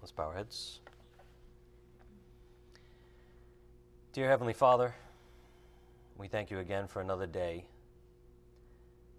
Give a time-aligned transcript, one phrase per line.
[0.00, 0.80] let's bow our heads.
[4.12, 4.94] Dear Heavenly Father,
[6.16, 7.64] we thank you again for another day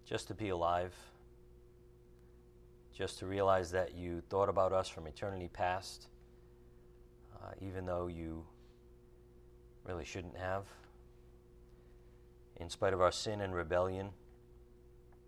[0.06, 0.94] just to be alive,
[2.94, 6.06] just to realize that you thought about us from eternity past,
[7.34, 8.46] uh, even though you
[9.84, 10.64] really shouldn't have.
[12.58, 14.10] In spite of our sin and rebellion,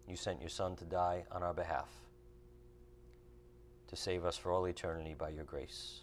[0.08, 1.88] you sent your Son to die on our behalf,
[3.88, 6.00] to save us for all eternity by your grace.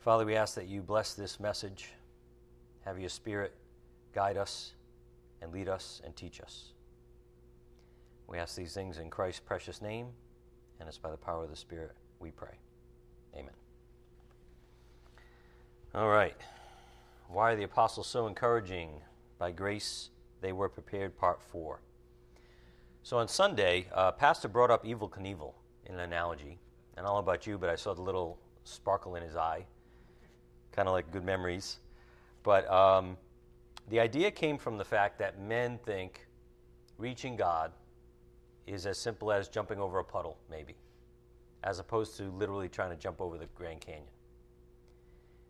[0.00, 1.90] Father, we ask that you bless this message,
[2.84, 3.52] have your Spirit
[4.14, 4.74] guide us
[5.40, 6.72] and lead us and teach us.
[8.26, 10.08] We ask these things in Christ's precious name,
[10.78, 12.56] and it's by the power of the Spirit we pray.
[13.34, 13.54] Amen.
[15.94, 16.36] All right.
[17.28, 18.90] Why are the apostles so encouraging?
[19.38, 21.80] By grace they were prepared, part four.
[23.04, 25.52] So on Sunday, uh, Pastor brought up Evel Knievel
[25.84, 26.58] in an analogy.
[26.96, 29.66] And I don't know about you, but I saw the little sparkle in his eye,
[30.72, 31.80] kind of like good memories.
[32.42, 33.18] But um,
[33.90, 36.26] the idea came from the fact that men think
[36.96, 37.72] reaching God
[38.66, 40.74] is as simple as jumping over a puddle, maybe,
[41.62, 44.08] as opposed to literally trying to jump over the Grand Canyon.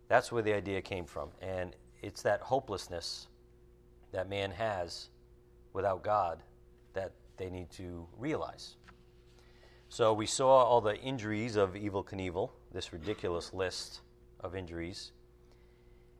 [0.09, 1.29] That's where the idea came from.
[1.41, 3.29] And it's that hopelessness
[4.11, 5.07] that man has
[5.71, 6.43] without God
[6.91, 8.75] that they need to realize.
[9.89, 14.01] So we saw all the injuries of Evel Knievel, this ridiculous list
[14.39, 15.11] of injuries.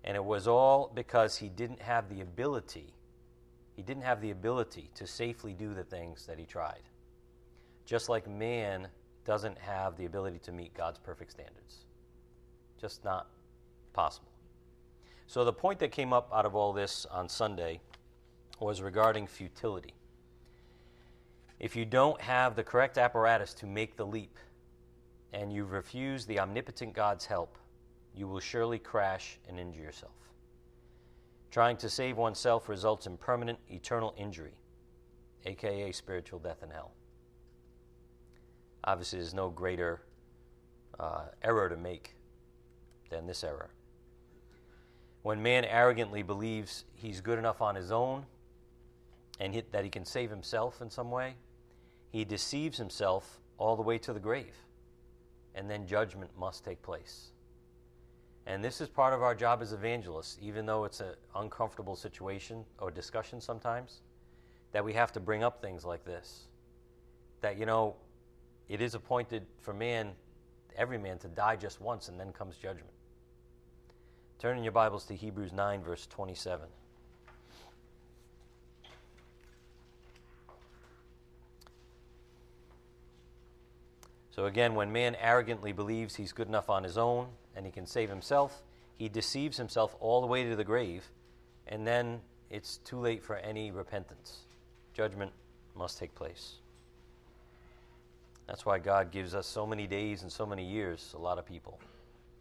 [0.04, 2.94] And it was all because he didn't have the ability,
[3.76, 6.84] he didn't have the ability to safely do the things that he tried.
[7.86, 8.88] Just like man
[9.26, 11.86] doesn't have the ability to meet God's perfect standards.
[12.80, 13.28] Just not
[13.94, 14.32] possible.
[15.28, 17.82] So, the point that came up out of all this on Sunday
[18.60, 19.94] was regarding futility.
[21.60, 24.38] If you don't have the correct apparatus to make the leap,
[25.34, 27.58] and you refuse the omnipotent God's help,
[28.16, 30.14] you will surely crash and injure yourself.
[31.52, 34.54] Trying to save oneself results in permanent, eternal injury,
[35.46, 36.92] aka spiritual death in hell.
[38.84, 40.02] Obviously, there's no greater
[41.00, 42.16] uh, error to make
[43.10, 43.70] than this error.
[45.24, 48.26] When man arrogantly believes he's good enough on his own
[49.40, 51.36] and that he can save himself in some way,
[52.16, 54.56] he deceives himself all the way to the grave,
[55.54, 57.32] and then judgment must take place.
[58.46, 62.64] And this is part of our job as evangelists, even though it's an uncomfortable situation
[62.80, 64.00] or discussion sometimes,
[64.72, 66.46] that we have to bring up things like this.
[67.42, 67.98] That, you know,
[68.70, 70.14] it is appointed for man,
[70.78, 72.94] every man, to die just once, and then comes judgment.
[74.40, 76.66] Turn in your Bibles to Hebrews 9, verse 27.
[84.36, 87.86] So, again, when man arrogantly believes he's good enough on his own and he can
[87.86, 88.64] save himself,
[88.98, 91.10] he deceives himself all the way to the grave,
[91.68, 92.20] and then
[92.50, 94.40] it's too late for any repentance.
[94.94, 95.32] Judgment
[95.74, 96.56] must take place.
[98.46, 101.46] That's why God gives us so many days and so many years, a lot of
[101.46, 101.80] people.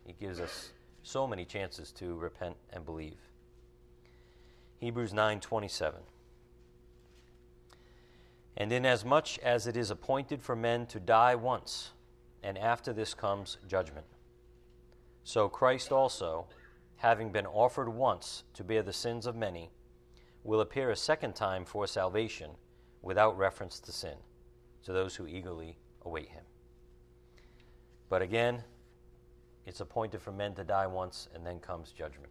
[0.04, 0.72] He gives us
[1.04, 3.20] so many chances to repent and believe.
[4.80, 6.02] Hebrews 9:27
[8.56, 11.90] And inasmuch as it is appointed for men to die once,
[12.42, 14.06] and after this comes judgment.
[15.24, 16.46] So Christ also,
[16.96, 19.70] having been offered once to bear the sins of many,
[20.44, 22.50] will appear a second time for salvation
[23.02, 24.16] without reference to sin
[24.84, 26.44] to those who eagerly await him.
[28.08, 28.62] But again,
[29.66, 32.30] it's appointed for men to die once, and then comes judgment.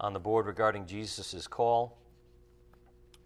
[0.00, 1.96] On the board regarding Jesus' call,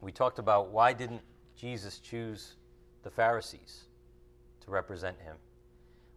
[0.01, 1.23] we talked about why didn't
[1.57, 2.55] Jesus choose
[3.03, 3.85] the Pharisees
[4.65, 5.37] to represent him?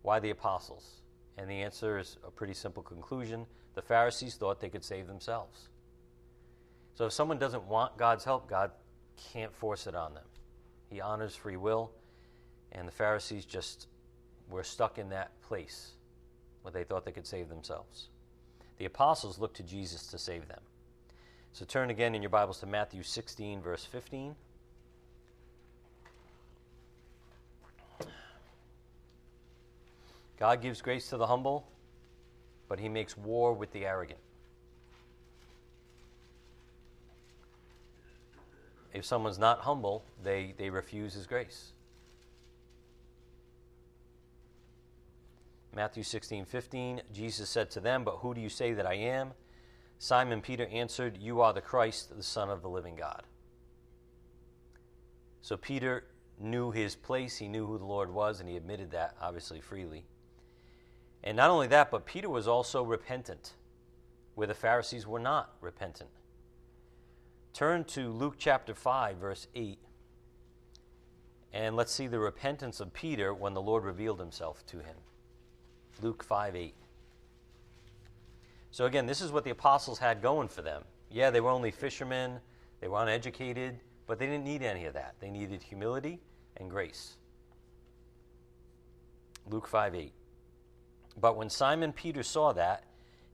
[0.01, 1.01] Why the apostles?
[1.38, 3.45] And the answer is a pretty simple conclusion.
[3.75, 5.69] The Pharisees thought they could save themselves.
[6.95, 8.72] So if someone doesn't want God's help, God
[9.31, 10.25] can't force it on them.
[10.90, 11.91] He honors free will,
[12.72, 13.87] and the Pharisees just
[14.49, 15.91] were stuck in that place
[16.61, 18.09] where they thought they could save themselves.
[18.78, 20.61] The apostles looked to Jesus to save them.
[21.53, 24.35] So turn again in your Bibles to Matthew 16, verse 15.
[30.40, 31.67] God gives grace to the humble,
[32.69, 34.19] but he makes war with the arrogant.
[38.93, 41.73] If someone's not humble, they, they refuse his grace.
[45.75, 49.31] Matthew 16, 15, Jesus said to them, But who do you say that I am?
[49.99, 53.23] Simon Peter answered, You are the Christ, the Son of the living God.
[55.41, 56.05] So Peter
[56.40, 60.05] knew his place, he knew who the Lord was, and he admitted that, obviously, freely.
[61.22, 63.53] And not only that, but Peter was also repentant,
[64.35, 66.09] where the Pharisees were not repentant.
[67.52, 69.79] Turn to Luke chapter 5, verse 8,
[71.52, 74.95] and let's see the repentance of Peter when the Lord revealed himself to him.
[76.02, 76.73] Luke 5 8.
[78.71, 80.83] So, again, this is what the apostles had going for them.
[81.09, 82.39] Yeah, they were only fishermen,
[82.81, 85.16] they were uneducated, but they didn't need any of that.
[85.19, 86.19] They needed humility
[86.57, 87.17] and grace.
[89.47, 90.13] Luke 5 8.
[91.19, 92.83] But when Simon Peter saw that,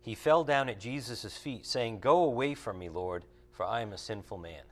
[0.01, 3.91] he fell down at Jesus' feet, saying, Go away from me, Lord, for I am
[3.91, 4.63] a sinful man.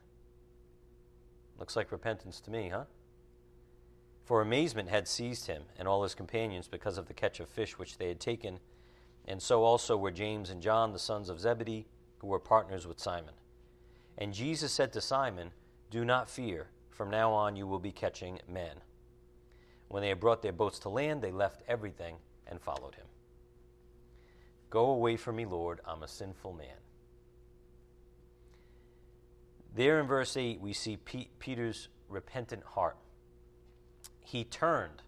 [1.59, 2.85] Looks like repentance to me, huh?
[4.25, 7.77] For amazement had seized him and all his companions because of the catch of fish
[7.77, 8.59] which they had taken,
[9.25, 11.87] and so also were James and John, the sons of Zebedee,
[12.19, 13.33] who were partners with Simon.
[14.17, 15.51] And Jesus said to Simon,
[15.89, 18.77] Do not fear, from now on you will be catching men.
[19.87, 22.15] When they had brought their boats to land, they left everything
[22.47, 23.05] and followed him.
[24.69, 26.77] Go away from me, Lord, I'm a sinful man.
[29.75, 32.97] There in verse 8, we see Peter's repentant heart
[34.33, 35.03] he turned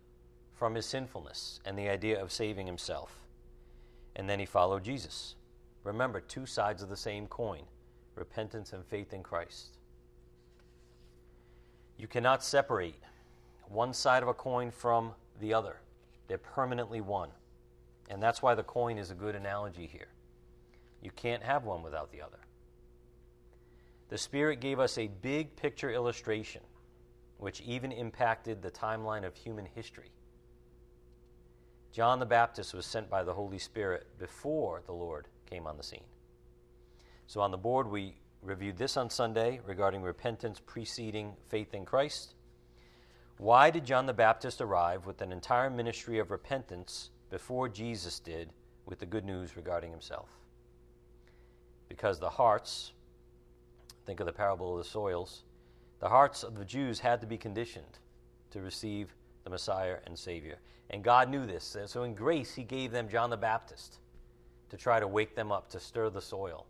[0.53, 3.24] from his sinfulness and the idea of saving himself.
[4.15, 5.35] And then he followed Jesus.
[5.83, 7.63] Remember, two sides of the same coin
[8.15, 9.77] repentance and faith in Christ.
[11.97, 12.95] You cannot separate
[13.67, 15.77] one side of a coin from the other,
[16.27, 17.29] they're permanently one.
[18.09, 20.07] And that's why the coin is a good analogy here.
[21.01, 22.37] You can't have one without the other.
[24.09, 26.61] The Spirit gave us a big picture illustration
[27.37, 30.11] which even impacted the timeline of human history.
[31.95, 35.83] John the Baptist was sent by the Holy Spirit before the Lord came on the
[35.83, 36.03] scene.
[37.25, 42.33] So, on the board, we reviewed this on Sunday regarding repentance preceding faith in Christ.
[43.37, 48.49] Why did John the Baptist arrive with an entire ministry of repentance before Jesus did
[48.85, 50.27] with the good news regarding himself?
[51.87, 52.91] Because the hearts,
[54.05, 55.43] think of the parable of the soils,
[56.01, 57.99] the hearts of the Jews had to be conditioned
[58.51, 59.15] to receive
[59.45, 60.57] the Messiah and Savior.
[60.89, 61.77] And God knew this.
[61.85, 63.99] So in grace, He gave them John the Baptist
[64.69, 66.65] to try to wake them up, to stir the soil,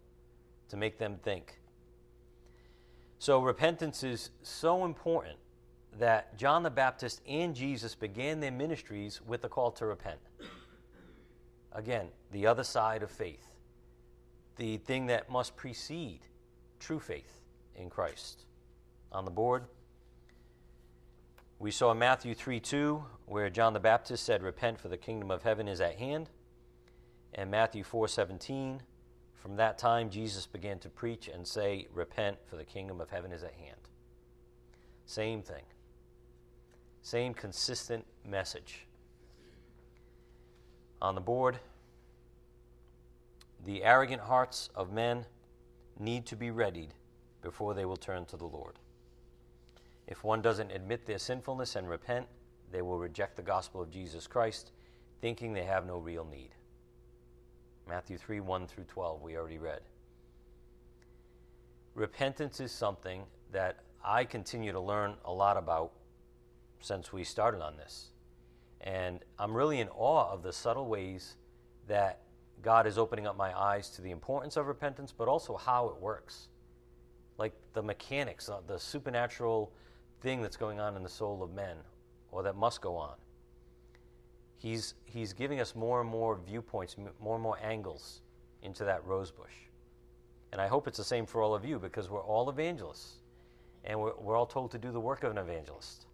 [0.70, 1.60] to make them think.
[3.18, 5.38] So repentance is so important
[5.98, 10.20] that John the Baptist and Jesus began their ministries with the call to repent.
[11.72, 13.48] Again, the other side of faith,
[14.58, 16.22] the thing that must precede
[16.80, 17.42] true faith
[17.76, 18.44] in Christ
[19.12, 19.64] on the board.
[21.66, 25.32] We saw in Matthew 3 2, where John the Baptist said, Repent, for the kingdom
[25.32, 26.30] of heaven is at hand.
[27.34, 28.84] And Matthew 4 17,
[29.34, 33.32] from that time Jesus began to preach and say, Repent, for the kingdom of heaven
[33.32, 33.80] is at hand.
[35.08, 35.64] Same thing.
[37.02, 38.86] Same consistent message.
[41.02, 41.58] On the board,
[43.66, 45.26] the arrogant hearts of men
[45.98, 46.94] need to be readied
[47.42, 48.76] before they will turn to the Lord.
[50.08, 52.28] If one doesn't admit their sinfulness and repent,
[52.72, 54.72] they will reject the gospel of Jesus Christ,
[55.22, 56.52] thinking they have no real need.
[57.88, 59.82] Matthew 3 1 through 12, we already read.
[61.94, 65.92] Repentance is something that I continue to learn a lot about
[66.82, 68.10] since we started on this.
[68.82, 71.38] And I'm really in awe of the subtle ways
[71.88, 72.22] that
[72.62, 76.02] God is opening up my eyes to the importance of repentance, but also how it
[76.02, 76.50] works.
[77.38, 79.72] Like the mechanics, uh, the supernatural
[80.22, 81.78] thing that's going on in the soul of men,
[82.32, 83.16] or that must go on.
[84.58, 88.22] He's, he's giving us more and more viewpoints, more and more angles
[88.62, 89.54] into that rosebush.
[90.52, 93.16] And I hope it's the same for all of you because we're all evangelists.
[93.84, 96.08] And we're, we're all told to do the work of an evangelist.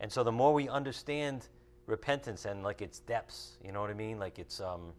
[0.00, 1.48] And so the more we understand
[1.86, 4.18] repentance and like its depths, you know what I mean?
[4.18, 4.92] Like its um,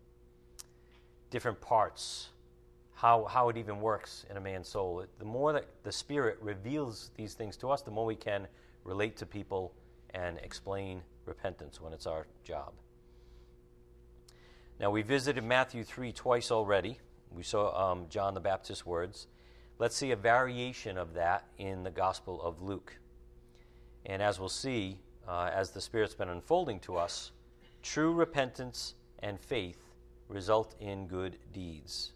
[1.30, 2.30] different parts,
[2.96, 5.06] how, how it even works in a man's soul.
[5.20, 8.48] The more that the Spirit reveals these things to us, the more we can
[8.84, 9.74] relate to people
[10.14, 12.74] and explain repentance when it's our job.
[14.80, 17.00] Now, we visited Matthew 3 twice already.
[17.32, 19.28] We saw um, John the Baptist's words.
[19.80, 22.98] Let's see a variation of that in the Gospel of Luke.
[24.06, 24.98] And as we'll see,
[25.28, 27.32] uh, as the Spirit's been unfolding to us,
[27.82, 29.80] true repentance and faith
[30.28, 32.12] result in good deeds.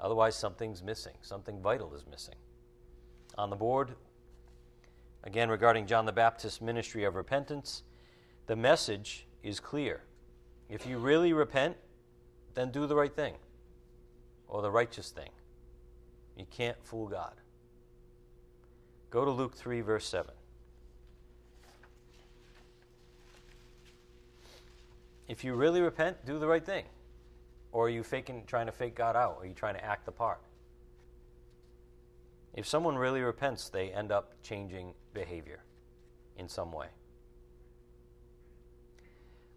[0.00, 2.36] Otherwise, something's missing, something vital is missing.
[3.36, 3.94] On the board,
[5.24, 7.82] again regarding John the Baptist's ministry of repentance,
[8.46, 10.02] the message is clear.
[10.68, 11.76] If you really repent,
[12.54, 13.34] then do the right thing
[14.48, 15.30] or the righteous thing.
[16.36, 17.34] You can't fool God.
[19.10, 20.30] Go to Luke 3, verse 7.
[25.28, 26.84] If you really repent, do the right thing.
[27.72, 29.38] Or are you faking, trying to fake God out?
[29.40, 30.40] Are you trying to act the part?
[32.54, 35.62] If someone really repents, they end up changing behavior
[36.36, 36.88] in some way.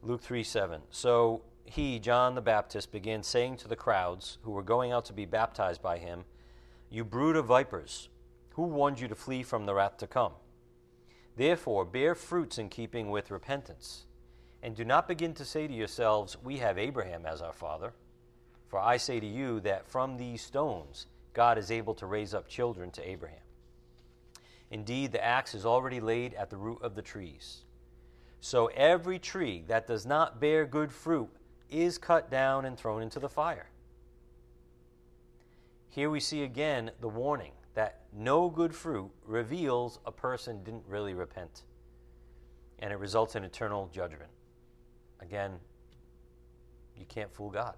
[0.03, 0.82] Luke 3 7.
[0.89, 5.13] So he, John the Baptist, began saying to the crowds who were going out to
[5.13, 6.25] be baptized by him,
[6.89, 8.10] You brood of vipers,
[8.56, 10.34] who warned you to flee from the wrath to come?
[11.38, 14.06] Therefore, bear fruits in keeping with repentance.
[14.63, 17.94] And do not begin to say to yourselves, We have Abraham as our father.
[18.68, 22.48] For I say to you that from these stones God is able to raise up
[22.48, 23.39] children to Abraham.
[24.70, 27.65] Indeed, the axe is already laid at the root of the trees.
[28.39, 31.30] So every tree that does not bear good fruit
[31.70, 33.68] is cut down and thrown into the fire.
[35.89, 41.13] Here we see again the warning that no good fruit reveals a person didn't really
[41.13, 41.63] repent,
[42.80, 44.32] and it results in eternal judgment.
[45.22, 45.51] Again,
[46.98, 47.75] you can't fool God.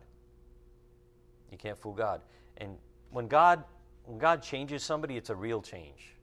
[1.51, 2.21] You can't fool God.
[2.57, 2.77] And
[3.11, 3.63] when God
[4.05, 6.15] when God changes somebody, it's a real change.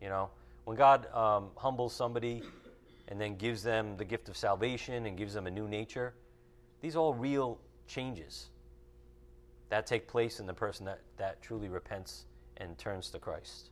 [0.00, 0.30] You know,
[0.64, 2.42] when God um, humbles somebody
[3.08, 6.14] and then gives them the gift of salvation and gives them a new nature,
[6.80, 8.48] these are all real changes
[9.68, 12.26] that take place in the person that, that truly repents
[12.58, 13.70] and turns to Christ.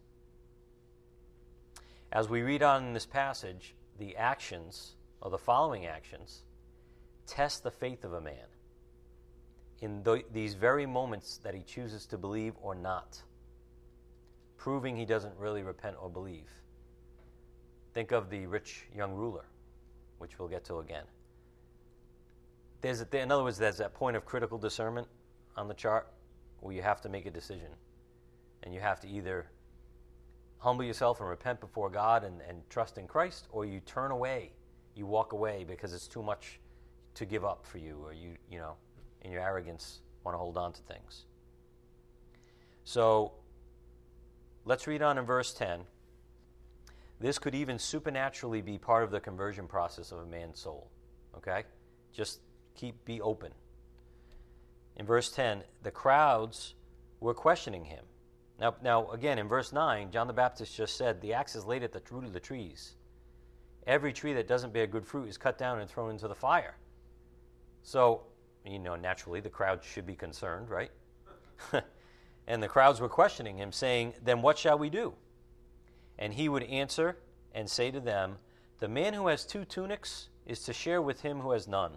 [2.13, 6.43] As we read on in this passage, the actions, or the following actions,
[7.31, 8.35] test the faith of a man
[9.81, 13.23] in th- these very moments that he chooses to believe or not,
[14.57, 16.51] proving he doesn't really repent or believe.
[17.95, 19.45] Think of the rich young ruler,
[20.19, 21.05] which we'll get to again.
[22.81, 25.07] There's a, in other words, there's that point of critical discernment
[25.57, 26.09] on the chart
[26.61, 27.69] where you have to make a decision.
[28.63, 29.47] And you have to either
[30.59, 34.53] humble yourself and repent before God and, and trust in Christ, or you turn away.
[34.95, 36.61] You walk away because it's too much
[37.15, 38.75] to give up for you, or you, you know,
[39.23, 41.25] in your arrogance, want to hold on to things.
[42.85, 43.33] So
[44.65, 45.81] let's read on in verse 10.
[47.21, 50.91] This could even supernaturally be part of the conversion process of a man's soul.
[51.37, 51.65] Okay?
[52.13, 52.41] Just
[52.75, 53.53] keep be open.
[54.97, 56.75] In verse 10, the crowds
[57.21, 58.05] were questioning him.
[58.59, 61.83] Now, now again, in verse 9, John the Baptist just said, The axe is laid
[61.83, 62.97] at the root of the trees.
[63.87, 66.75] Every tree that doesn't bear good fruit is cut down and thrown into the fire.
[67.83, 68.23] So,
[68.65, 70.91] you know, naturally, the crowd should be concerned, right?
[72.47, 75.15] and the crowds were questioning him, saying, Then what shall we do?
[76.19, 77.17] And he would answer
[77.55, 78.37] and say to them,
[78.79, 81.93] The man who has two tunics is to share with him who has none,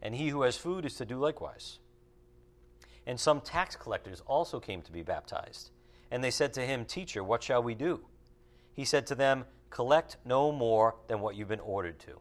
[0.00, 1.78] and he who has food is to do likewise.
[3.06, 5.70] And some tax collectors also came to be baptized.
[6.10, 8.00] And they said to him, Teacher, what shall we do?
[8.72, 12.20] He said to them, Collect no more than what you've been ordered to.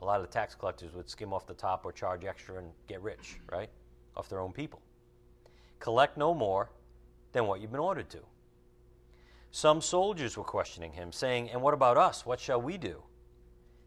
[0.00, 2.70] A lot of the tax collectors would skim off the top or charge extra and
[2.86, 3.68] get rich, right?
[4.16, 4.80] Off their own people.
[5.80, 6.70] Collect no more
[7.32, 8.20] than what you've been ordered to.
[9.50, 12.26] Some soldiers were questioning him, saying, And what about us?
[12.26, 13.02] What shall we do?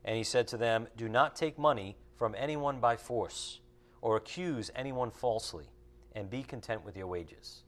[0.04, 3.60] And he said to them, Do not take money from anyone by force,
[4.02, 5.66] or accuse anyone falsely,
[6.14, 7.64] and be content with your wages.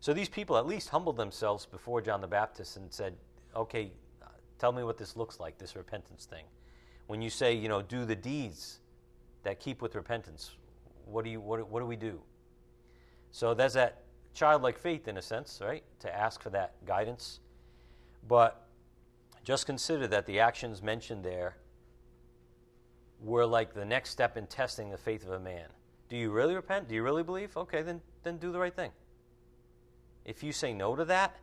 [0.00, 3.14] So these people at least humbled themselves before John the Baptist and said,
[3.54, 3.92] Okay,
[4.58, 6.44] tell me what this looks like, this repentance thing.
[7.06, 8.80] When you say, you know, do the deeds
[9.44, 10.50] that keep with repentance,
[11.04, 12.20] what do, you, what, what do we do?
[13.30, 14.02] So there's that
[14.34, 17.40] childlike faith, in a sense, right, to ask for that guidance.
[18.26, 18.66] But
[19.44, 21.56] just consider that the actions mentioned there
[23.20, 25.68] were like the next step in testing the faith of a man.
[26.08, 26.88] Do you really repent?
[26.88, 27.56] Do you really believe?
[27.56, 28.90] Okay, then, then do the right thing.
[30.24, 31.36] If you say no to that,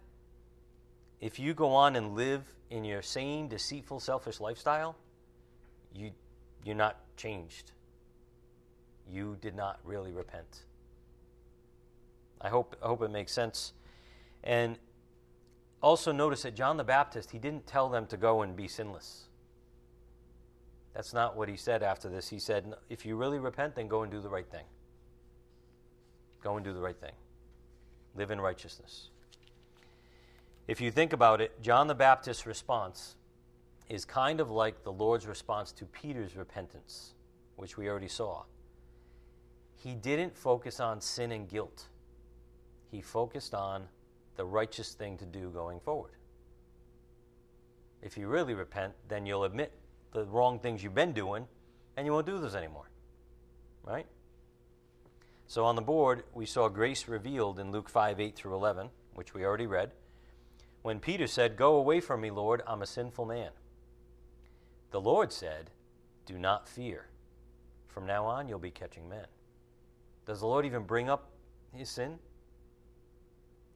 [1.19, 4.95] if you go on and live in your same, deceitful, selfish lifestyle,
[5.95, 6.11] you,
[6.63, 7.71] you're not changed.
[9.09, 10.63] You did not really repent.
[12.41, 13.73] I hope, I hope it makes sense.
[14.43, 14.77] And
[15.81, 19.23] also notice that John the Baptist, he didn't tell them to go and be sinless.
[20.93, 22.29] That's not what he said after this.
[22.29, 24.65] He said, if you really repent, then go and do the right thing.
[26.41, 27.13] Go and do the right thing.
[28.15, 29.09] Live in righteousness.
[30.67, 33.15] If you think about it, John the Baptist's response
[33.93, 37.13] is kind of like the Lord's response to Peter's repentance,
[37.57, 38.41] which we already saw.
[39.75, 41.85] He didn't focus on sin and guilt,
[42.89, 43.83] he focused on
[44.35, 46.13] the righteous thing to do going forward.
[48.01, 49.71] If you really repent, then you'll admit
[50.11, 51.45] the wrong things you've been doing
[51.95, 52.89] and you won't do those anymore.
[53.83, 54.07] Right?
[55.45, 59.35] So on the board, we saw grace revealed in Luke 5 8 through 11, which
[59.35, 59.91] we already read,
[60.81, 63.51] when Peter said, Go away from me, Lord, I'm a sinful man.
[64.93, 65.71] The Lord said,
[66.27, 67.07] Do not fear.
[67.87, 69.25] From now on, you'll be catching men.
[70.27, 71.31] Does the Lord even bring up
[71.71, 72.19] his sin?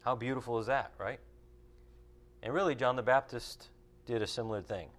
[0.01, 1.19] How beautiful is that, right?
[2.43, 3.69] And really, John the Baptist
[4.05, 4.89] did a similar thing.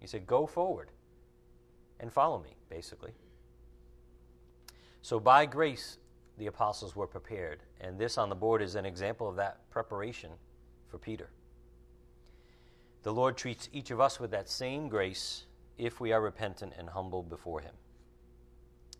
[0.00, 0.90] He said, Go forward
[1.98, 3.12] and follow me, basically.
[5.00, 5.96] So, by grace,
[6.36, 7.60] the apostles were prepared.
[7.80, 10.30] And this on the board is an example of that preparation
[10.88, 11.30] for Peter.
[13.02, 15.46] The Lord treats each of us with that same grace
[15.78, 17.74] if we are repentant and humble before Him.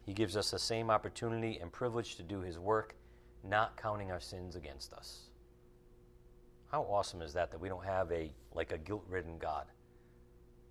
[0.04, 2.94] He gives us the same opportunity and privilege to do His work,
[3.42, 5.30] not counting our sins against us.
[6.70, 9.66] How awesome is that that we don't have a like a guilt-ridden God.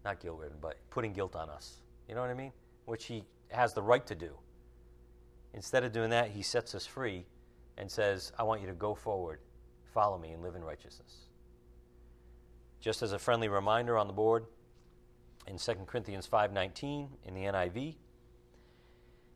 [0.03, 1.77] Not guilt-ridden, but putting guilt on us.
[2.10, 2.51] You know what I mean?
[2.86, 4.31] Which he has the right to do.
[5.53, 7.25] Instead of doing that, he sets us free
[7.77, 9.39] and says, I want you to go forward,
[9.93, 11.27] follow me, and live in righteousness.
[12.81, 14.45] Just as a friendly reminder on the board,
[15.47, 17.97] in 2 Corinthians 5:19 in the NIV,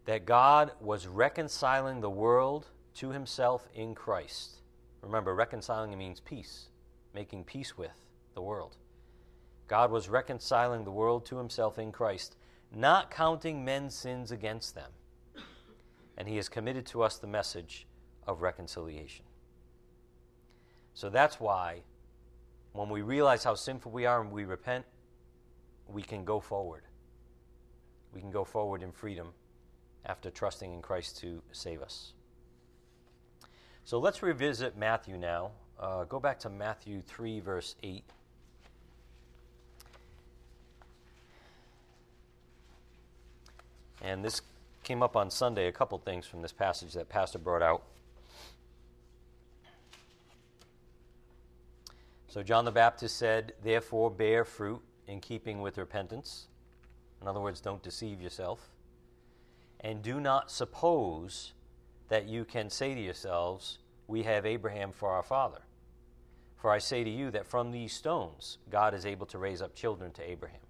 [0.05, 4.61] that God was reconciling the world to himself in Christ.
[5.01, 6.69] Remember, reconciling means peace,
[7.13, 8.77] making peace with the world.
[9.67, 12.37] God was reconciling the world to himself in Christ,
[12.71, 14.93] not counting men's sins against them
[16.17, 17.87] and He has committed to us the message
[18.25, 19.23] of reconciliation.
[20.95, 21.83] So that's why
[22.73, 24.85] when we realize how sinful we are and we repent,
[25.87, 26.83] we can go forward.
[28.13, 29.29] We can go forward in freedom
[30.05, 32.13] after trusting in Christ to save us.
[33.83, 35.51] So let's revisit Matthew now.
[35.79, 38.03] Uh, go back to Matthew 3, verse 8.
[44.01, 44.41] And this
[44.83, 47.83] came up on Sunday a couple things from this passage that Pastor brought out.
[52.29, 56.47] So, John the Baptist said, Therefore, bear fruit in keeping with repentance.
[57.21, 58.69] In other words, don't deceive yourself.
[59.79, 61.53] And do not suppose
[62.09, 65.61] that you can say to yourselves, We have Abraham for our father.
[66.55, 69.75] For I say to you that from these stones God is able to raise up
[69.75, 70.61] children to Abraham.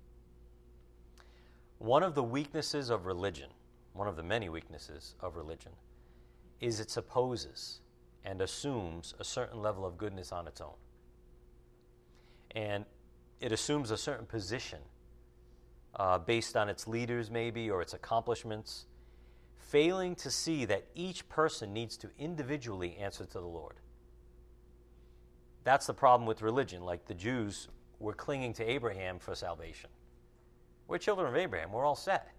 [1.79, 3.49] One of the weaknesses of religion
[3.97, 5.71] one of the many weaknesses of religion,
[6.61, 7.81] is it supposes
[8.23, 10.75] and assumes a certain level of goodness on its own.
[12.51, 12.85] And
[13.39, 14.79] it assumes a certain position
[15.95, 18.85] uh, based on its leaders, maybe, or its accomplishments,
[19.57, 23.75] failing to see that each person needs to individually answer to the Lord.
[25.63, 26.83] That's the problem with religion.
[26.83, 27.67] Like the Jews
[27.99, 29.89] were clinging to Abraham for salvation.
[30.87, 32.31] We're children of Abraham, we're all set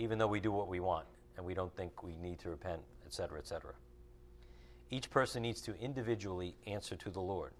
[0.00, 2.80] even though we do what we want and we don't think we need to repent,
[3.06, 3.72] etc., etc.
[4.90, 7.52] Each person needs to individually answer to the Lord.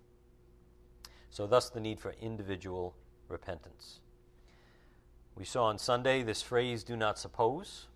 [1.31, 2.95] So, thus, the need for individual
[3.29, 4.01] repentance.
[5.37, 7.87] We saw on Sunday this phrase, do not suppose,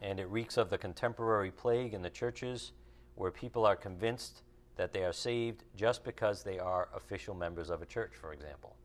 [0.00, 2.72] and it reeks of the contemporary plague in the churches
[3.14, 4.42] where people are convinced
[4.76, 8.76] that they are saved just because they are official members of a church, for example,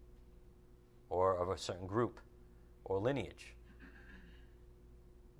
[1.10, 2.20] or of a certain group
[2.86, 3.56] or lineage.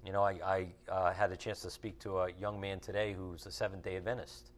[0.06, 3.14] You know, I, I uh, had a chance to speak to a young man today
[3.14, 4.52] who's a Seventh day Adventist,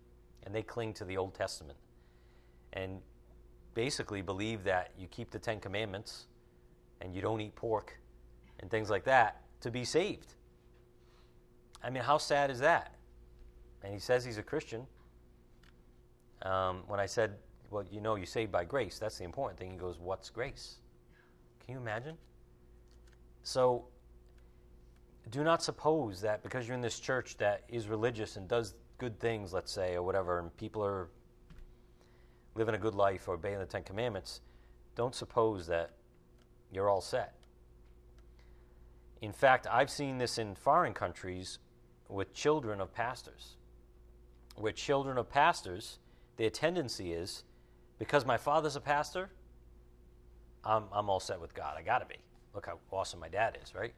[0.44, 1.78] and they cling to the Old Testament
[2.72, 3.02] and
[3.74, 6.28] basically believe that you keep the Ten Commandments
[7.02, 8.00] and you don't eat pork
[8.60, 10.34] and things like that to be saved.
[11.84, 12.96] I mean, how sad is that?
[13.84, 14.86] And he says he's a Christian.
[16.44, 17.36] Um, when I said,
[17.70, 19.72] well, you know, you're saved by grace, that's the important thing.
[19.72, 20.76] He goes, what's grace?
[21.66, 22.16] Can you imagine?
[23.44, 23.86] So
[25.30, 29.20] do not suppose that because you're in this church that is religious and does good
[29.20, 31.10] things, let's say, or whatever, and people are
[32.56, 34.42] living a good life or obeying the Ten Commandments,
[34.96, 35.92] don't suppose that
[36.72, 37.36] you're all set.
[39.22, 41.60] In fact, I've seen this in foreign countries
[42.10, 43.56] with children of pastors,
[44.56, 46.00] where children of pastors,
[46.38, 47.44] their tendency is
[47.98, 49.30] because my father's a pastor,
[50.64, 51.76] I'm, I'm all set with God.
[51.78, 52.18] I got to be.
[52.54, 53.94] Look how awesome my dad is, right?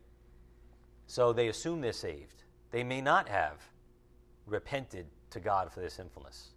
[1.07, 2.43] So they assume they're saved.
[2.71, 3.61] They may not have
[4.45, 6.49] repented to God for their sinfulness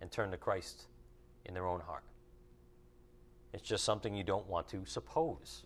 [0.00, 0.84] and turned to Christ
[1.44, 2.04] in their own heart.
[3.52, 5.64] It's just something you don't want to suppose.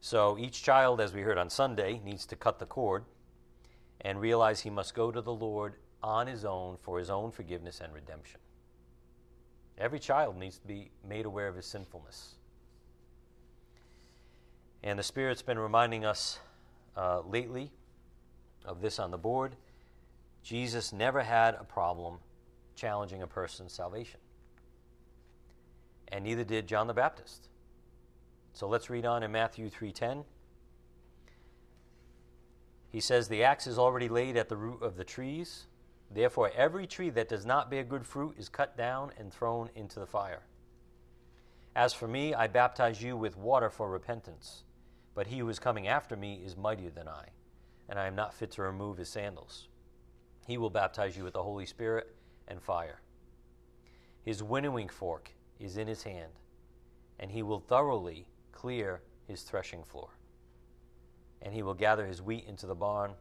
[0.00, 3.04] So each child, as we heard on Sunday, needs to cut the cord
[4.00, 7.80] and realize he must go to the Lord on his own for his own forgiveness
[7.82, 8.40] and redemption.
[9.76, 12.34] Every child needs to be made aware of his sinfulness.
[14.82, 16.38] And the Spirit's been reminding us
[16.96, 17.70] uh, lately
[18.64, 19.56] of this on the board.
[20.42, 22.18] Jesus never had a problem
[22.74, 24.20] challenging a person's salvation.
[26.08, 27.48] And neither did John the Baptist.
[28.52, 30.24] So let's read on in Matthew 3:10.
[32.90, 35.66] He says, The axe is already laid at the root of the trees.
[36.10, 40.00] Therefore, every tree that does not bear good fruit is cut down and thrown into
[40.00, 40.42] the fire.
[41.76, 44.64] As for me, I baptize you with water for repentance.
[45.14, 47.28] But he who is coming after me is mightier than I,
[47.88, 49.68] and I am not fit to remove his sandals.
[50.46, 52.16] He will baptize you with the Holy Spirit
[52.50, 53.00] and fire.
[54.22, 56.32] His winnowing fork is in his hand,
[57.18, 60.10] and he will thoroughly clear his threshing floor
[61.42, 63.12] and he will gather his wheat into the barn,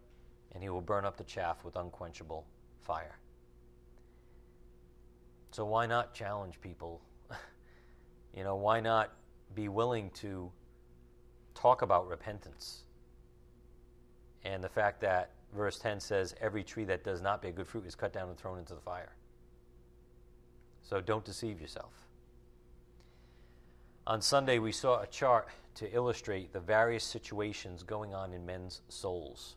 [0.53, 2.45] and he will burn up the chaff with unquenchable
[2.81, 3.17] fire.
[5.51, 7.01] So, why not challenge people?
[8.35, 9.13] you know, why not
[9.55, 10.51] be willing to
[11.55, 12.83] talk about repentance?
[14.43, 17.85] And the fact that verse 10 says, Every tree that does not bear good fruit
[17.85, 19.15] is cut down and thrown into the fire.
[20.89, 21.93] So, don't deceive yourself.
[24.07, 28.81] On Sunday, we saw a chart to illustrate the various situations going on in men's
[28.89, 29.55] souls.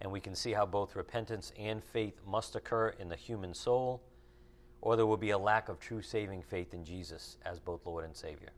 [0.00, 4.02] And we can see how both repentance and faith must occur in the human soul,
[4.80, 8.04] or there will be a lack of true saving faith in Jesus as both Lord
[8.04, 8.50] and Savior.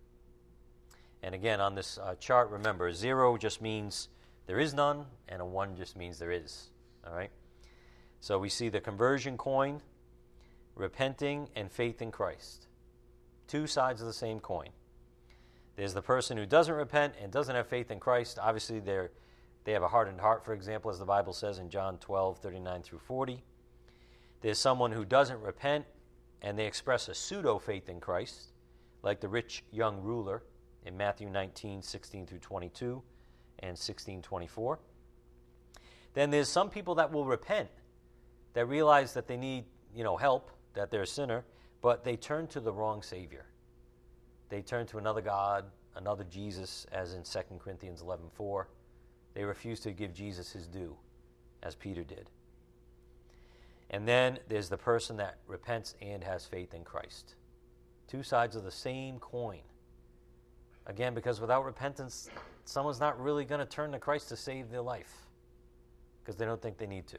[1.22, 4.08] And again, on this uh, chart, remember, zero just means
[4.46, 6.70] there is none, and a one just means there is.
[7.06, 7.30] All right?
[8.20, 9.82] So we see the conversion coin,
[10.80, 12.66] repenting, and faith in Christ.
[13.46, 14.70] Two sides of the same coin.
[15.76, 18.38] There's the person who doesn't repent and doesn't have faith in Christ.
[18.40, 19.10] Obviously, they're,
[19.64, 22.82] they have a hardened heart, for example, as the Bible says in John 12, 39
[22.82, 23.42] through 40.
[24.40, 25.84] There's someone who doesn't repent
[26.42, 28.52] and they express a pseudo faith in Christ,
[29.02, 30.42] like the rich young ruler
[30.84, 33.02] in Matthew 19, 16 through 22
[33.58, 34.78] and 16, 24.
[36.14, 37.68] Then there's some people that will repent,
[38.54, 39.64] that realize that they need
[39.94, 41.44] you know, help, that they're a sinner,
[41.80, 43.46] but they turn to the wrong Savior.
[44.48, 45.64] They turn to another God,
[45.96, 48.64] another Jesus, as in 2 Corinthians 11.4.
[49.34, 50.96] They refuse to give Jesus his due,
[51.62, 52.30] as Peter did.
[53.90, 57.34] And then there's the person that repents and has faith in Christ.
[58.06, 59.60] Two sides of the same coin.
[60.86, 62.28] Again, because without repentance,
[62.64, 65.12] someone's not really going to turn to Christ to save their life
[66.22, 67.18] because they don't think they need to.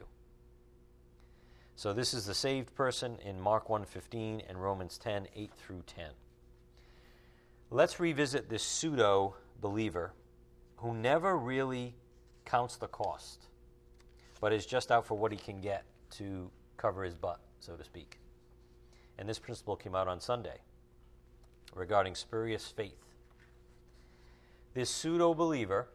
[1.74, 6.14] So this is the saved person in Mark 1:15 and Romans 10:8 through 10.
[7.70, 10.12] Let's revisit this pseudo believer
[10.76, 11.96] who never really
[12.44, 13.48] counts the cost,
[14.40, 17.84] but is just out for what he can get to cover his butt, so to
[17.84, 18.18] speak.
[19.16, 20.60] And this principle came out on Sunday
[21.74, 23.14] regarding spurious faith.
[24.74, 25.88] This pseudo believer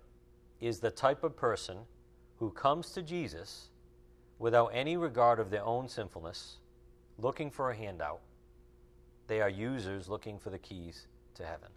[0.60, 1.86] is the type of person
[2.38, 3.70] who comes to Jesus
[4.40, 6.58] without any regard of their own sinfulness,
[7.18, 8.22] looking for a handout.
[9.28, 11.70] They are users looking for the keys to heaven.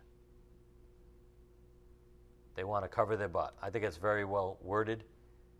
[2.54, 3.54] They want to cover their butt.
[3.62, 5.04] I think it's very well worded.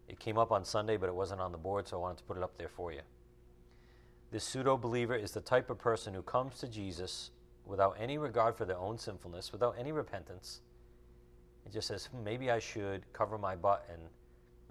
[0.08, 2.24] It came up on Sunday, but it wasn't on the board, so I wanted to
[2.24, 3.00] put it up there for you.
[4.30, 7.30] This pseudo believer is the type of person who comes to Jesus
[7.64, 10.60] without any regard for their own sinfulness, without any repentance.
[11.64, 14.02] It just says, hmm, maybe I should cover my butt and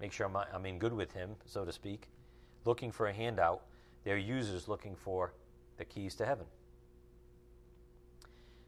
[0.00, 2.08] make sure I'm, I'm in good with Him, so to speak,
[2.64, 3.62] looking for a handout.
[4.04, 5.32] They're users looking for
[5.76, 6.46] the keys to heaven.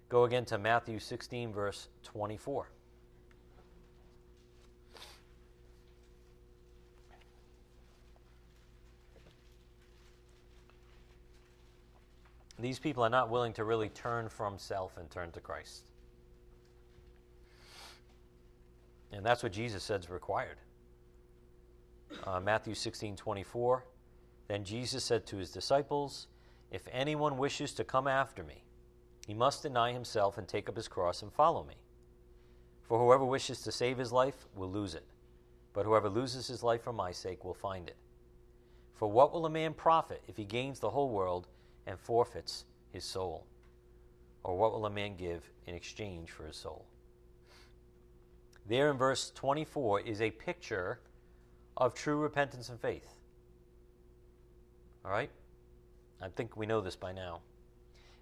[0.09, 2.69] Go again to Matthew 16, verse 24.
[12.59, 15.91] These people are not willing to really turn from self and turn to Christ.
[19.11, 20.57] And that's what Jesus said is required.
[22.25, 23.85] Uh, Matthew 16, 24.
[24.49, 26.29] Then Jesus said to his disciples,
[26.71, 28.65] If anyone wishes to come after me,
[29.27, 31.77] he must deny himself and take up his cross and follow me.
[32.83, 35.07] For whoever wishes to save his life will lose it,
[35.73, 37.97] but whoever loses his life for my sake will find it.
[38.95, 41.49] For what will a man profit if he gains the whole world
[41.87, 43.47] and forfeits his soul?
[44.45, 46.85] Or what will a man give in exchange for his soul?
[48.69, 51.01] There in verse 24 is a picture
[51.77, 53.07] of true repentance and faith.
[55.05, 55.31] All right?
[56.21, 57.41] I think we know this by now.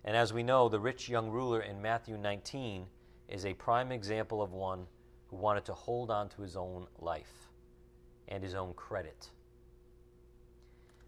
[0.05, 2.87] And as we know, the rich young ruler in Matthew 19
[3.29, 4.87] is a prime example of one
[5.29, 7.51] who wanted to hold on to his own life
[8.29, 9.31] and his own credit.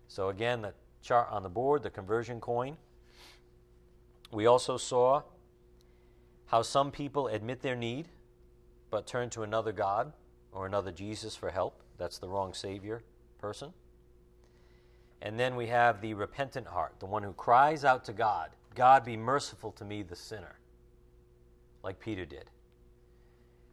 [0.09, 2.77] So, again, the chart on the board, the conversion coin.
[4.31, 5.23] We also saw
[6.47, 8.09] how some people admit their need
[8.91, 10.13] but turn to another God
[10.53, 11.82] or another Jesus for help.
[11.99, 13.03] That's the wrong Savior
[13.39, 13.73] person.
[15.21, 19.05] And then we have the repentant heart, the one who cries out to God God,
[19.05, 20.57] be merciful to me, the sinner.
[21.83, 22.49] like Peter did.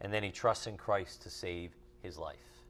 [0.02, 2.64] And then he trusts in Christ to save his life.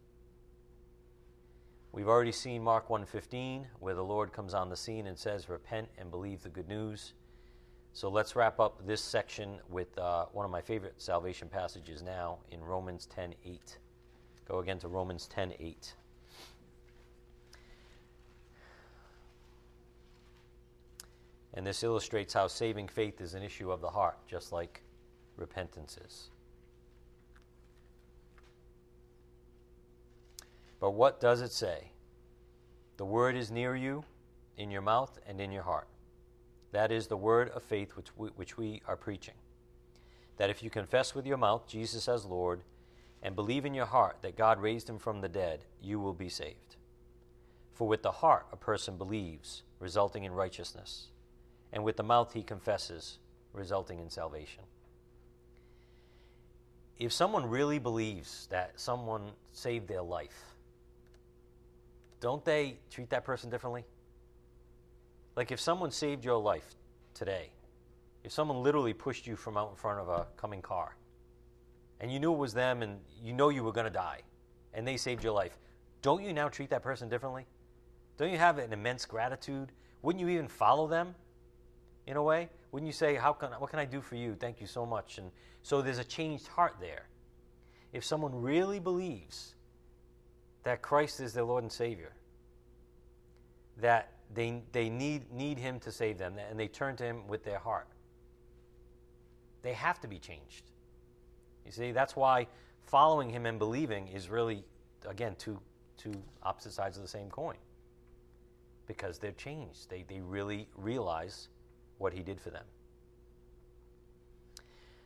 [1.91, 5.89] We've already seen Mark 1:15 where the Lord comes on the scene and says repent
[5.97, 7.13] and believe the good news.
[7.93, 12.39] So let's wrap up this section with uh, one of my favorite salvation passages now
[12.51, 13.77] in Romans 10:8.
[14.49, 15.93] Go again to Romans 10:8.
[21.53, 24.81] And this illustrates how saving faith is an issue of the heart, just like
[25.35, 26.31] repentance is.
[30.79, 31.91] But what does it say?
[32.97, 34.03] The word is near you,
[34.57, 35.87] in your mouth and in your heart.
[36.71, 39.35] That is the word of faith which we, which we are preaching.
[40.37, 42.63] That if you confess with your mouth Jesus as Lord
[43.21, 46.29] and believe in your heart that God raised him from the dead, you will be
[46.29, 46.75] saved.
[47.73, 51.07] For with the heart a person believes, resulting in righteousness,
[51.71, 53.19] and with the mouth he confesses,
[53.53, 54.63] resulting in salvation.
[56.97, 60.55] If someone really believes that someone saved their life,
[62.19, 63.85] don't they treat that person differently?
[65.35, 66.75] Like if someone saved your life
[67.13, 67.51] today,
[68.25, 70.95] if someone literally pushed you from out in front of a coming car,
[71.99, 74.21] and you knew it was them and you know you were going to die,
[74.73, 75.57] and they saved your life,
[76.01, 77.45] don't you now treat that person differently?
[78.17, 79.71] Don't you have an immense gratitude?
[80.01, 81.15] Wouldn't you even follow them
[82.07, 82.49] in a way?
[82.71, 84.35] Wouldn't you say, How can, What can I do for you?
[84.35, 85.17] Thank you so much.
[85.17, 85.31] And
[85.61, 87.07] so there's a changed heart there.
[87.91, 89.55] If someone really believes
[90.63, 92.13] that Christ is their Lord and Savior,
[93.77, 97.43] that they, they need, need Him to save them, and they turn to Him with
[97.43, 97.87] their heart.
[99.61, 100.69] They have to be changed.
[101.65, 102.47] You see, that's why
[102.83, 104.63] following Him and believing is really,
[105.07, 105.59] again, two,
[105.97, 107.55] two opposite sides of the same coin.
[108.87, 109.89] Because they're changed.
[109.89, 111.49] They, they really realize
[111.97, 112.65] what He did for them.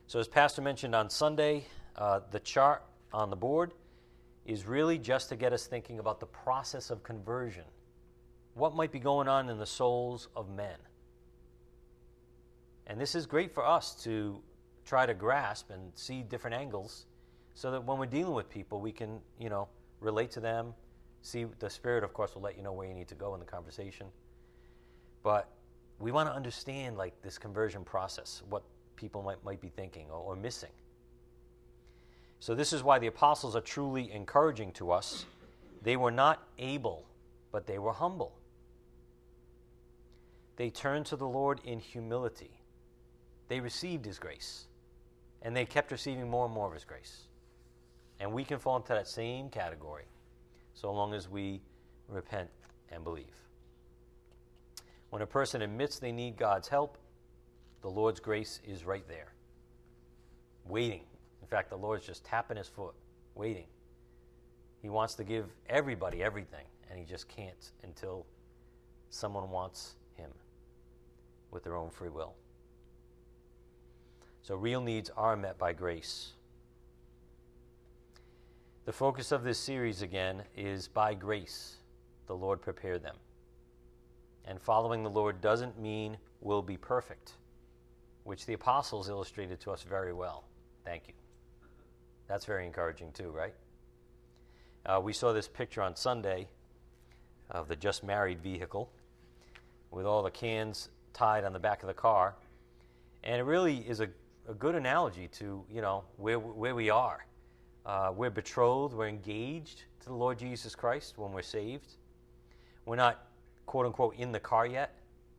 [0.08, 3.74] So, as Pastor mentioned on Sunday, uh, the chart on the board
[4.46, 7.63] is really just to get us thinking about the process of conversion.
[8.54, 10.78] What might be going on in the souls of men?
[12.86, 14.42] And this is great for us to
[14.86, 17.06] try to grasp and see different angles
[17.54, 19.67] so that when we're dealing with people, we can, you know,
[20.00, 20.74] relate to them.
[21.22, 23.39] See, the Spirit, of course, will let you know where you need to go in
[23.39, 24.08] the conversation.
[25.22, 25.48] But
[26.00, 28.63] we want to understand, like, this conversion process, what
[28.96, 30.72] people might, might be thinking or, or missing.
[32.39, 35.26] So, this is why the apostles are truly encouraging to us.
[35.82, 37.06] They were not able,
[37.52, 38.34] but they were humble.
[40.56, 42.60] They turned to the Lord in humility.
[43.48, 44.67] They received His grace,
[45.44, 47.28] and they kept receiving more and more of His grace.
[48.20, 50.06] And we can fall into that same category
[50.74, 51.62] so long as we
[52.08, 52.50] repent
[52.90, 53.36] and believe.
[55.12, 56.98] When a person admits they need God's help,
[57.82, 59.34] the Lord's grace is right there,
[60.66, 61.02] waiting
[61.44, 62.96] in fact, the Lord's just tapping his foot,
[63.36, 63.66] waiting.
[64.82, 68.26] He wants to give everybody everything, and he just can't until
[69.10, 70.32] someone wants him
[71.52, 72.34] with their own free will.
[74.44, 76.34] So, real needs are met by grace.
[78.84, 81.78] The focus of this series, again, is by grace,
[82.28, 83.16] the Lord prepared them.
[84.44, 87.32] And following the Lord doesn't mean we'll be perfect,
[88.26, 90.44] which the apostles illustrated to us very well.
[90.84, 91.14] Thank you.
[92.28, 93.54] That's very encouraging, too, right?
[94.86, 96.50] Uh, we saw this picture on Sunday
[97.50, 98.92] of the just married vehicle
[99.90, 102.36] with all the cans tied on the back of the car.
[103.24, 104.10] And it really is a,
[104.48, 107.26] a good analogy to, you know, where, where we are.
[107.86, 111.88] Uh, we're betrothed, we're engaged to the Lord Jesus Christ when we're saved.
[112.86, 113.26] We're not,
[113.66, 114.96] quote unquote, in the car yet,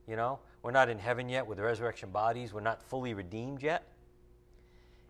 [0.09, 0.39] you know.
[0.63, 2.55] We're not in heaven yet with resurrection bodies.
[2.55, 3.87] We're not fully redeemed yet.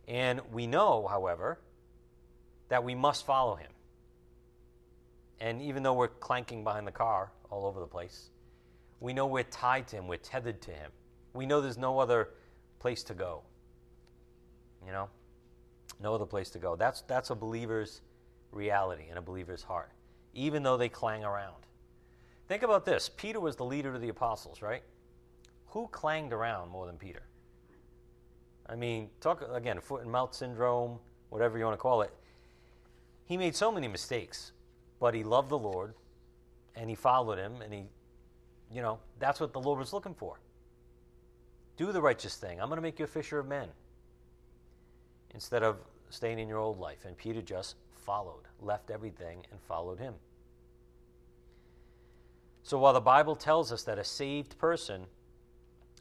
[0.09, 1.61] And we know, however,
[2.69, 3.71] that we must follow him.
[5.41, 8.31] And even though we're clanking behind the car all over the place,
[9.01, 10.91] we know we're tied to him, we're tethered to him.
[11.35, 12.31] We know there's no other
[12.79, 13.43] place to go.
[14.87, 15.09] You know?
[16.01, 16.77] No other place to go.
[16.77, 18.01] That's, that's a believer's
[18.53, 19.91] reality and a believer's heart,
[20.33, 21.65] even though they clang around.
[22.49, 24.83] Think about this Peter was the leader of the apostles, right?
[25.69, 27.23] Who clanged around more than Peter?
[28.67, 30.99] I mean, talk again, foot and mouth syndrome,
[31.31, 32.13] whatever you want to call it.
[33.27, 34.53] He made so many mistakes,
[35.01, 35.95] but he loved the Lord
[36.77, 37.85] and he followed him and he,
[38.73, 40.39] you know, that's what the Lord was looking for.
[41.77, 42.61] Do the righteous thing.
[42.61, 43.69] I'm going to make you a fisher of men
[45.35, 45.77] instead of
[46.11, 47.05] staying in your old life.
[47.05, 50.15] And Peter just followed, left everything, and followed him.
[52.63, 55.07] So while the Bible tells us that a saved person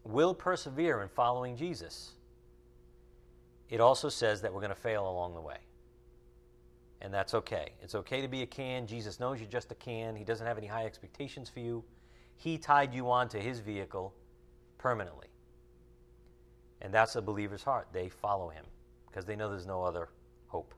[0.06, 2.14] will persevere in following Jesus,
[3.70, 5.58] it also says that we're going to fail along the way.
[7.02, 7.70] And that's okay.
[7.82, 8.88] It's okay to be a can.
[8.88, 10.16] Jesus knows you're just a can.
[10.16, 11.84] He doesn't have any high expectations for you.
[12.38, 14.14] He tied you onto his vehicle
[14.78, 15.28] permanently.
[16.82, 17.88] And that's a believer's heart.
[17.92, 18.64] They follow him
[19.14, 20.10] because they know there's no other
[20.48, 20.74] hope.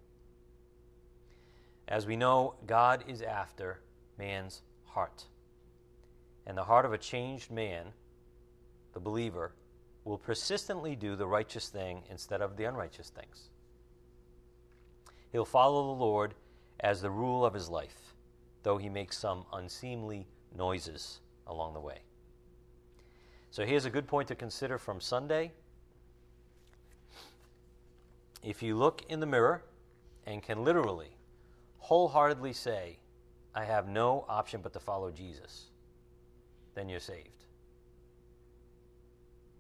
[1.87, 3.79] As we know, God is after
[4.17, 5.23] man's heart.
[6.45, 7.85] And the heart of a changed man,
[8.93, 9.53] the believer,
[10.03, 13.49] will persistently do the righteous thing instead of the unrighteous things.
[15.31, 16.33] He'll follow the Lord
[16.81, 18.13] as the rule of his life,
[18.63, 21.99] though he makes some unseemly noises along the way.
[23.49, 25.53] So here's a good point to consider from Sunday.
[28.45, 29.63] If you look in the mirror
[30.27, 31.17] and can literally,
[31.79, 32.99] wholeheartedly say,
[33.55, 35.71] I have no option but to follow Jesus,
[36.75, 37.45] then you're saved.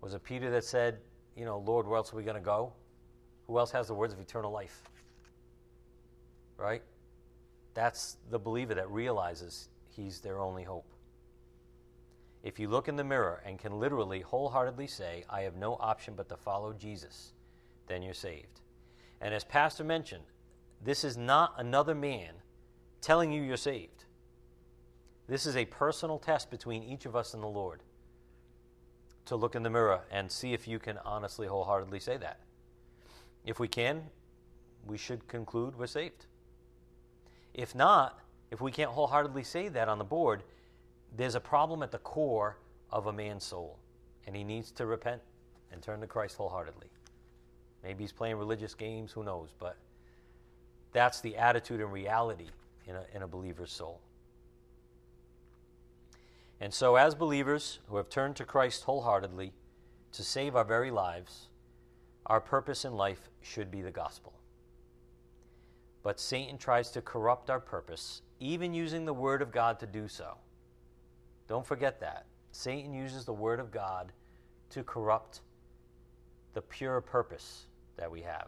[0.01, 0.99] Was it Peter that said,
[1.35, 2.73] You know, Lord, where else are we going to go?
[3.47, 4.83] Who else has the words of eternal life?
[6.55, 6.83] Right?
[7.73, 10.85] That's the believer that realizes he's their only hope.
[12.43, 16.13] If you look in the mirror and can literally wholeheartedly say, I have no option
[16.15, 17.33] but to follow Jesus,
[17.87, 18.61] then you're saved.
[19.21, 20.23] And as Pastor mentioned,
[20.83, 22.33] this is not another man
[23.01, 24.05] telling you you're saved.
[25.27, 27.81] This is a personal test between each of us and the Lord
[29.25, 32.39] to look in the mirror and see if you can honestly, wholeheartedly say that.
[33.43, 34.03] If we can,
[34.85, 36.27] we should conclude we're saved.
[37.53, 38.19] If not,
[38.51, 40.43] if we can't wholeheartedly say that on the board,
[41.15, 42.57] there's a problem at the core
[42.91, 43.79] of a man's soul,
[44.27, 45.21] and he needs to repent
[45.71, 46.87] and turn to Christ wholeheartedly.
[47.85, 49.77] Maybe he's playing religious games, who knows, but
[50.91, 52.47] that's the attitude and reality
[52.87, 54.01] in a, in a believer's soul.
[56.59, 59.53] And so, as believers who have turned to Christ wholeheartedly
[60.13, 61.49] to save our very lives,
[62.25, 64.33] our purpose in life should be the gospel.
[66.01, 70.07] But Satan tries to corrupt our purpose, even using the Word of God to do
[70.07, 70.37] so.
[71.47, 72.25] Don't forget that.
[72.51, 74.11] Satan uses the Word of God
[74.71, 75.41] to corrupt
[76.55, 78.47] the pure purpose that we have.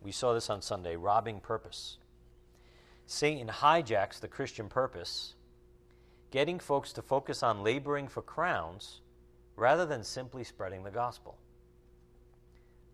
[0.00, 1.98] We saw this on Sunday robbing purpose.
[3.06, 5.34] Satan hijacks the Christian purpose,
[6.30, 9.00] getting folks to focus on laboring for crowns
[9.54, 11.38] rather than simply spreading the gospel.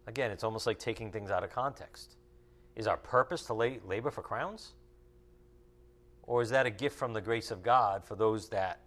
[0.06, 2.16] Again, it's almost like taking things out of context.
[2.76, 4.72] Is our purpose to labor for crowns?
[6.24, 8.80] Or is that a gift from the grace of God for those that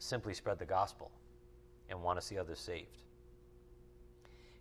[0.00, 1.10] simply spread the gospel
[1.88, 2.98] and want to see others saved.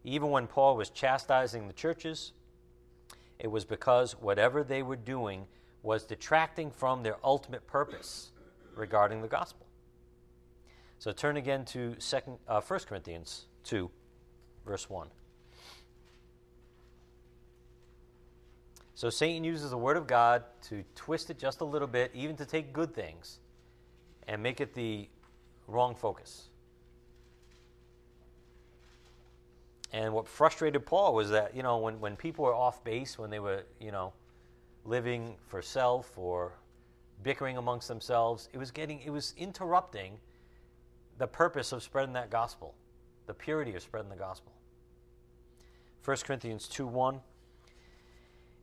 [0.03, 2.31] Even when Paul was chastising the churches,
[3.38, 5.45] it was because whatever they were doing
[5.83, 8.31] was detracting from their ultimate purpose
[8.75, 9.65] regarding the gospel.
[10.99, 13.89] So turn again to second, uh, 1 Corinthians 2,
[14.65, 15.07] verse 1.
[18.95, 22.35] So Satan uses the Word of God to twist it just a little bit, even
[22.35, 23.39] to take good things,
[24.27, 25.07] and make it the
[25.67, 26.48] wrong focus.
[29.91, 33.30] And what frustrated Paul was that, you know, when, when people were off base, when
[33.30, 34.13] they were, you know,
[34.86, 36.54] living for self or
[37.23, 40.19] bickering amongst themselves, it was getting, it was interrupting
[41.17, 42.75] the purpose of spreading that gospel,
[43.25, 44.54] the purity of spreading the gospel.
[46.06, 47.19] 1 Corinthians 2 1.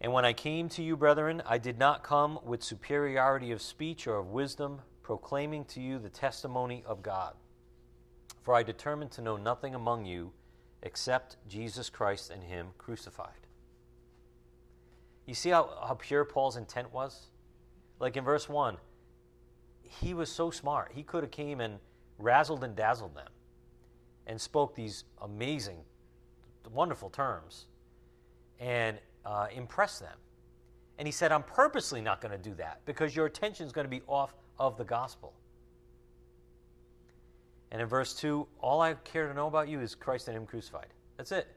[0.01, 4.07] And when I came to you, brethren, I did not come with superiority of speech
[4.07, 7.35] or of wisdom proclaiming to you the testimony of God.
[8.43, 10.33] For I determined to know nothing among you
[10.83, 13.47] except Jesus Christ and Him crucified.
[15.27, 17.27] You see how, how pure Paul's intent was?
[17.99, 18.77] Like in verse 1,
[19.83, 20.93] he was so smart.
[20.95, 21.79] He could have came and
[22.21, 23.29] razzled and dazzled them
[24.27, 25.79] and spoke these amazing,
[26.73, 27.67] wonderful terms
[28.59, 30.17] and uh, impressed them.
[30.99, 33.85] And he said, I'm purposely not going to do that because your attention is going
[33.85, 35.35] to be off of the gospel.
[37.71, 40.47] And in verse 2, all I care to know about you is Christ and Him
[40.47, 40.87] crucified.
[41.17, 41.49] That's it.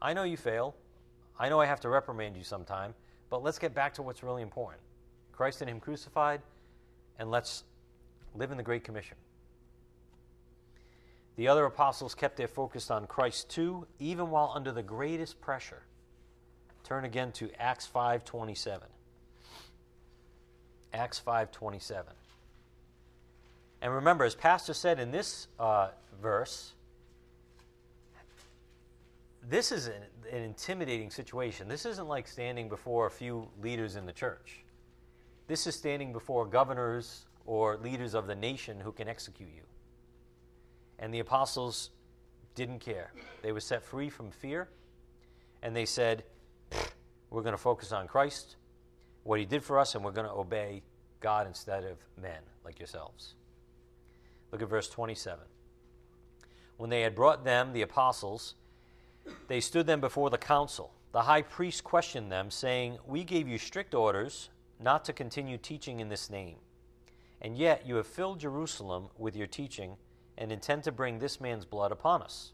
[0.00, 0.74] I know you fail.
[1.38, 2.94] I know I have to reprimand you sometime,
[3.28, 4.82] but let's get back to what's really important
[5.32, 6.42] Christ and Him crucified,
[7.18, 7.64] and let's
[8.34, 9.16] live in the Great Commission.
[11.36, 15.82] The other apostles kept their focus on Christ too, even while under the greatest pressure.
[16.84, 18.82] Turn again to Acts 5:27.
[20.92, 22.14] Acts 5:27.
[23.82, 25.88] And remember, as Pastor said in this uh,
[26.20, 26.72] verse,
[29.48, 31.68] this is an, an intimidating situation.
[31.68, 34.64] This isn't like standing before a few leaders in the church.
[35.46, 39.62] This is standing before governors or leaders of the nation who can execute you.
[40.98, 41.90] And the apostles
[42.54, 43.12] didn't care.
[43.42, 44.68] They were set free from fear,
[45.62, 46.24] and they said,
[47.30, 48.56] We're going to focus on Christ,
[49.24, 50.82] what he did for us, and we're going to obey
[51.20, 53.34] God instead of men like yourselves.
[54.52, 55.44] Look at verse 27.
[56.76, 58.54] When they had brought them, the apostles,
[59.48, 60.92] they stood them before the council.
[61.12, 66.00] The high priest questioned them, saying, We gave you strict orders not to continue teaching
[66.00, 66.56] in this name.
[67.42, 69.96] And yet you have filled Jerusalem with your teaching
[70.38, 72.52] and intend to bring this man's blood upon us.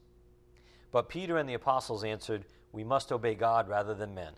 [0.90, 4.32] But Peter and the apostles answered, We must obey God rather than men.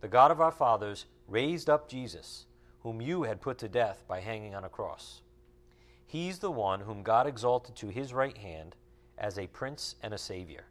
[0.00, 2.46] The God of our fathers raised up Jesus,
[2.80, 5.22] whom you had put to death by hanging on a cross.
[6.08, 8.74] He's the one whom God exalted to his right hand
[9.18, 10.64] as a prince and a savior,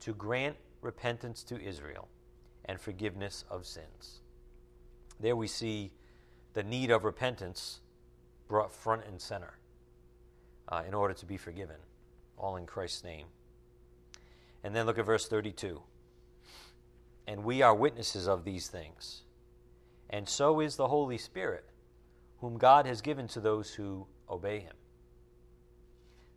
[0.00, 2.08] to grant repentance to Israel
[2.64, 4.22] and forgiveness of sins.
[5.20, 5.92] There we see
[6.54, 7.78] the need of repentance
[8.48, 9.54] brought front and center
[10.68, 11.76] uh, in order to be forgiven,
[12.36, 13.26] all in Christ's name.
[14.64, 15.80] And then look at verse 32.
[17.28, 19.22] And we are witnesses of these things.
[20.10, 21.66] And so is the Holy Spirit,
[22.40, 24.74] whom God has given to those who obey him.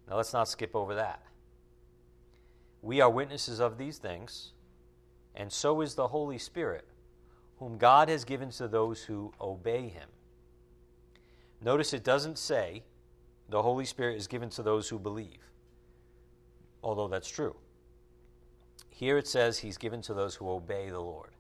[0.09, 1.21] Now let's not skip over that.
[2.81, 4.53] We are witnesses of these things,
[5.35, 6.87] and so is the Holy Spirit,
[7.57, 10.09] whom God has given to those who obey him.
[11.61, 12.83] Notice it doesn't say
[13.49, 15.51] the Holy Spirit is given to those who believe,
[16.81, 17.55] although that's true.
[18.89, 21.31] Here it says he's given to those who obey the Lord.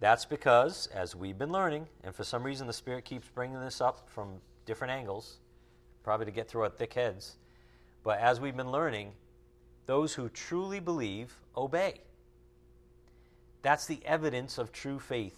[0.00, 3.80] That's because, as we've been learning, and for some reason the Spirit keeps bringing this
[3.80, 5.38] up from different angles,
[6.04, 7.36] probably to get through our thick heads,
[8.04, 9.12] but as we've been learning,
[9.86, 12.02] those who truly believe obey.
[13.62, 15.36] That's the evidence of true faith,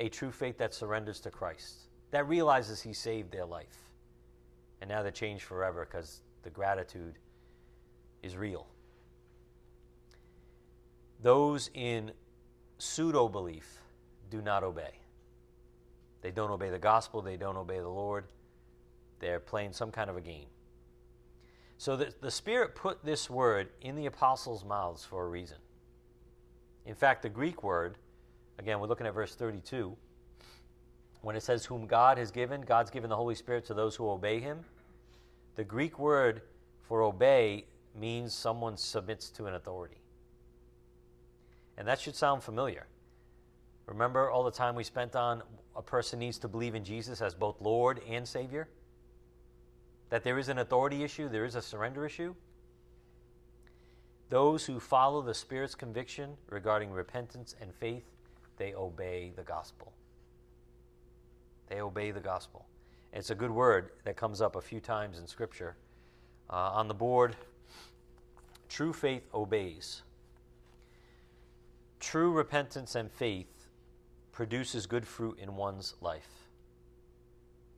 [0.00, 1.74] a true faith that surrenders to Christ,
[2.10, 3.78] that realizes He saved their life.
[4.80, 7.14] And now they're changed forever because the gratitude
[8.22, 8.66] is real.
[11.22, 12.10] Those in
[12.78, 13.78] pseudo belief
[14.28, 14.90] do not obey.
[16.24, 18.24] They don't obey the gospel, they don't obey the Lord.
[19.20, 20.46] They're playing some kind of a game.
[21.76, 25.58] So the, the Spirit put this word in the apostles' mouths for a reason.
[26.86, 27.98] In fact, the Greek word,
[28.58, 29.94] again, we're looking at verse 32,
[31.20, 34.08] when it says, Whom God has given, God's given the Holy Spirit to those who
[34.08, 34.60] obey Him.
[35.56, 36.40] The Greek word
[36.88, 40.00] for obey means someone submits to an authority.
[41.76, 42.86] And that should sound familiar.
[43.84, 45.42] Remember all the time we spent on
[45.76, 48.68] a person needs to believe in Jesus as both Lord and Savior?
[50.10, 52.34] That there is an authority issue, there is a surrender issue?
[54.30, 58.04] Those who follow the Spirit's conviction regarding repentance and faith,
[58.56, 59.92] they obey the gospel.
[61.68, 62.66] They obey the gospel.
[63.12, 65.76] It's a good word that comes up a few times in Scripture.
[66.50, 67.36] Uh, on the board,
[68.68, 70.02] true faith obeys.
[72.00, 73.46] True repentance and faith
[74.34, 76.48] produces good fruit in one's life.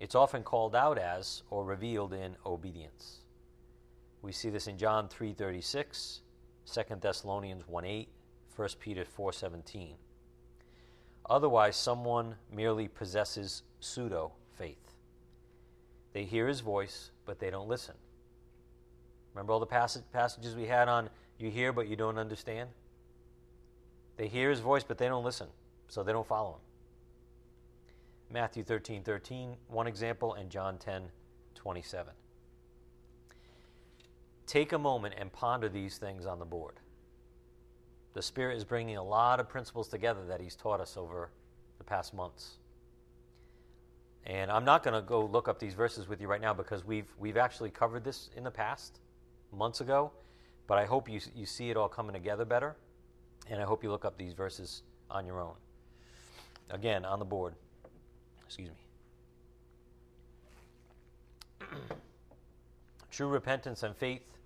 [0.01, 3.19] It's often called out as or revealed in obedience.
[4.23, 6.23] We see this in John 3:36,
[6.65, 8.09] 2 Thessalonians 1:8,
[8.49, 9.99] 1 Peter 4:17.
[11.29, 14.95] Otherwise, someone merely possesses pseudo faith.
[16.13, 17.97] They hear his voice, but they don't listen.
[19.35, 22.71] Remember all the passage, passages we had on you hear but you don't understand?
[24.17, 25.49] They hear his voice, but they don't listen,
[25.89, 26.61] so they don't follow him.
[28.33, 31.03] Matthew 13 13, one example, and John 10
[31.55, 32.13] 27.
[34.47, 36.75] Take a moment and ponder these things on the board.
[38.15, 41.31] The Spirit is bringing a lot of principles together that He's taught us over
[41.79, 42.59] the past months.
[44.25, 46.85] And I'm not going to go look up these verses with you right now because
[46.85, 48.99] we've, we've actually covered this in the past,
[49.53, 50.11] months ago.
[50.67, 52.77] But I hope you, you see it all coming together better.
[53.49, 55.55] And I hope you look up these verses on your own.
[56.71, 57.55] Again, on the board.
[58.45, 58.71] Excuse
[61.61, 61.67] me.
[63.11, 64.37] True repentance and faith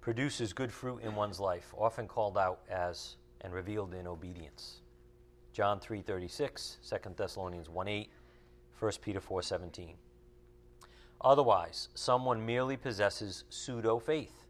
[0.00, 4.80] produces good fruit in one's life, often called out as and revealed in obedience.
[5.52, 8.08] John 3:36, 2 Thessalonians 1:8,
[8.78, 9.94] 1 Peter 4:17.
[11.20, 14.44] Otherwise, someone merely possesses pseudo faith.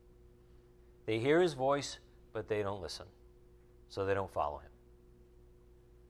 [1.06, 1.98] They hear his voice,
[2.32, 3.06] but they don't listen
[3.88, 4.70] so they don't follow him.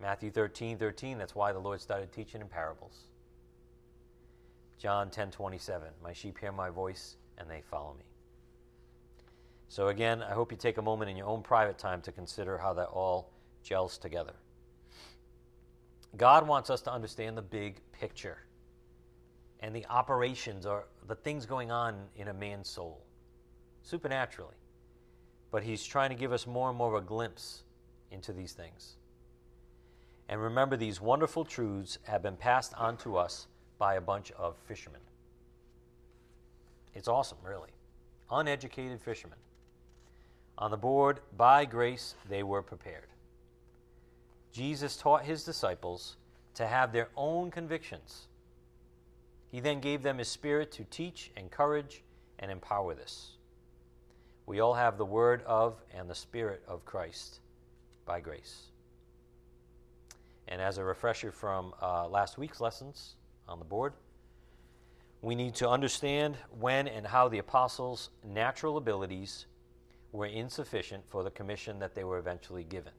[0.00, 3.04] Matthew 13, 13, that's why the Lord started teaching in parables.
[4.78, 8.04] John 10, 27, my sheep hear my voice and they follow me.
[9.68, 12.58] So again, I hope you take a moment in your own private time to consider
[12.58, 13.30] how that all
[13.62, 14.34] gels together.
[16.16, 18.38] God wants us to understand the big picture
[19.60, 23.04] and the operations or the things going on in a man's soul
[23.82, 24.54] supernaturally.
[25.50, 27.64] but he's trying to give us more and more of a glimpse
[28.10, 28.97] into these things.
[30.28, 33.46] And remember, these wonderful truths have been passed on to us
[33.78, 35.00] by a bunch of fishermen.
[36.94, 37.70] It's awesome, really.
[38.30, 39.38] Uneducated fishermen.
[40.58, 43.06] On the board, by grace, they were prepared.
[44.52, 46.16] Jesus taught his disciples
[46.54, 48.26] to have their own convictions.
[49.50, 52.02] He then gave them his spirit to teach, encourage,
[52.38, 53.36] and empower this.
[54.46, 57.40] We all have the word of and the spirit of Christ
[58.04, 58.66] by grace.
[60.48, 63.14] And as a refresher from uh, last week's lessons
[63.46, 63.92] on the board,
[65.20, 69.46] we need to understand when and how the apostles' natural abilities
[70.12, 72.92] were insufficient for the commission that they were eventually given.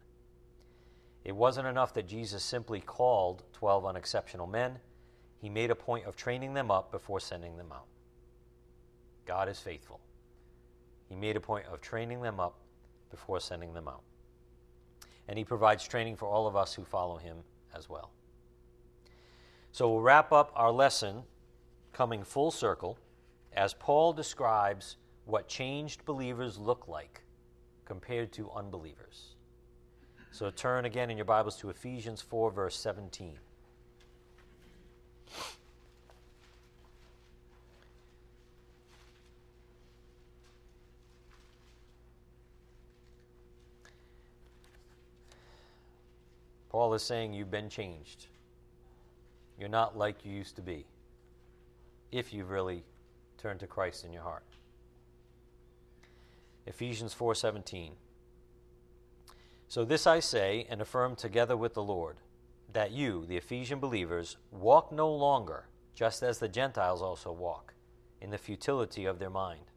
[1.23, 4.77] It wasn't enough that Jesus simply called 12 unexceptional men,
[5.41, 7.85] he made a point of training them up before sending them out.
[9.25, 9.99] God is faithful.
[11.07, 12.59] He made a point of training them up
[13.09, 14.01] before sending them out.
[15.29, 17.37] And he provides training for all of us who follow him
[17.75, 18.09] as well.
[19.71, 21.21] So we'll wrap up our lesson
[21.93, 22.97] coming full circle
[23.53, 27.21] as Paul describes what changed believers look like
[27.85, 29.35] compared to unbelievers.
[30.31, 33.37] So turn again in your Bibles to Ephesians 4, verse 17.
[46.69, 48.27] Paul is saying you've been changed.
[49.59, 50.85] You're not like you used to be
[52.11, 52.83] if you've really
[53.37, 54.43] turned to Christ in your heart.
[56.65, 57.93] Ephesians 4:17
[59.67, 62.17] So this I say and affirm together with the Lord
[62.71, 65.65] that you the Ephesian believers walk no longer
[65.95, 67.73] just as the Gentiles also walk
[68.21, 69.71] in the futility of their mind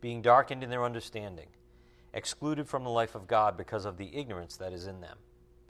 [0.00, 1.48] being darkened in their understanding
[2.12, 5.18] excluded from the life of God because of the ignorance that is in them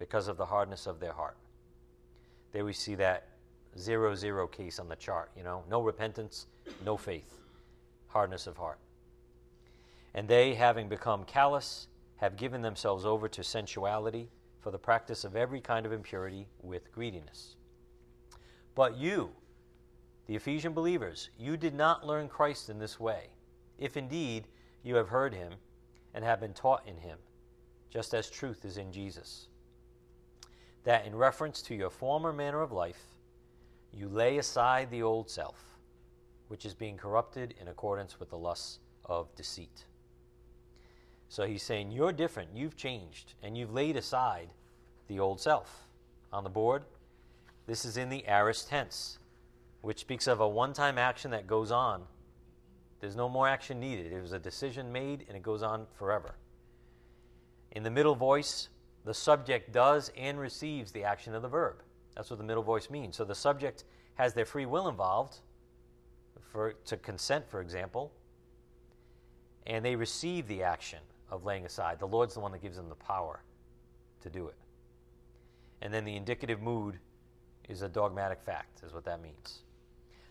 [0.05, 1.39] because of the hardness of their heart.
[2.53, 3.27] There we see that
[3.79, 6.45] zero zero case on the chart, you know, no repentance,
[6.85, 7.39] no faith,
[8.09, 8.79] hardness of heart.
[10.13, 14.29] And they, having become callous, have given themselves over to sensuality
[14.61, 17.57] for the practice of every kind of impurity with greediness.
[18.75, 19.31] But you,
[20.27, 23.29] the Ephesian believers, you did not learn Christ in this way,
[23.79, 24.49] if indeed
[24.83, 25.55] you have heard him
[26.13, 27.17] and have been taught in him,
[27.89, 29.49] just as truth is in Jesus
[30.85, 33.17] that in reference to your former manner of life,
[33.93, 35.79] you lay aside the old self,
[36.49, 39.85] which is being corrupted in accordance with the lusts of deceit.
[41.29, 44.51] So he's saying, You're different, you've changed, and you've laid aside
[45.09, 45.89] the old self.
[46.33, 46.85] On the board,
[47.67, 49.19] this is in the aorist tense,
[49.81, 52.03] which speaks of a one time action that goes on.
[53.01, 54.13] There's no more action needed.
[54.13, 56.37] It was a decision made, and it goes on forever.
[57.73, 58.69] In the middle voice,
[59.05, 61.83] the subject does and receives the action of the verb.
[62.17, 63.17] That's what the middle voice means.
[63.17, 63.85] So the subject
[64.15, 65.39] has their free will involved
[66.53, 68.13] for, to consent, for example,
[69.67, 71.01] and they receive the action
[71.31, 71.99] of laying aside.
[71.99, 73.43] The Lord's the one that gives them the power
[74.23, 74.55] to do it.
[75.83, 76.99] And then the indicative mood
[77.69, 79.63] is a dogmatic fact, is what that means.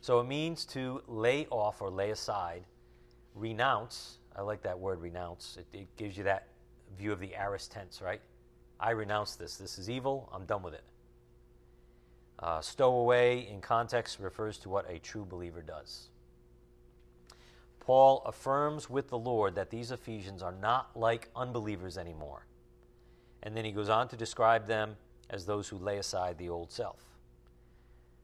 [0.01, 2.63] So it means to lay off or lay aside,
[3.36, 4.17] renounce.
[4.36, 5.57] I like that word, renounce.
[5.59, 6.47] It, it gives you that
[6.97, 8.21] view of the aorist tense, right?
[8.80, 9.57] I renounce this.
[9.57, 10.30] This is evil.
[10.34, 10.84] I'm done with it.
[12.39, 16.09] Uh, stow away in context refers to what a true believer does.
[17.80, 22.45] Paul affirms with the Lord that these Ephesians are not like unbelievers anymore.
[23.43, 24.95] And then he goes on to describe them
[25.30, 26.99] as those who lay aside the old self.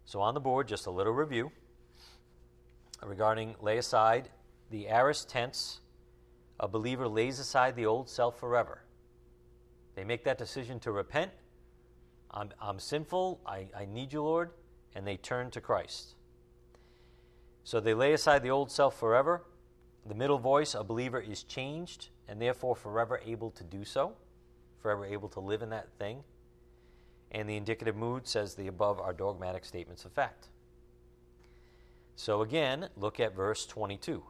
[0.06, 1.52] So, on the board, just a little review
[3.06, 4.30] regarding lay aside
[4.70, 5.82] the aorist tense.
[6.60, 8.82] A believer lays aside the old self forever.
[10.00, 11.30] They make that decision to repent.
[12.32, 13.42] I'm, I'm sinful.
[13.46, 14.52] I, I need you, Lord.
[14.96, 16.16] And they turn to Christ.
[17.66, 19.44] So they lay aside the old self forever.
[20.06, 24.14] The middle voice, a believer, is changed and therefore forever able to do so,
[24.82, 26.24] forever able to live in that thing.
[27.32, 30.48] And the indicative mood says the above are dogmatic statements of fact.
[32.16, 34.24] So again, look at verse 22.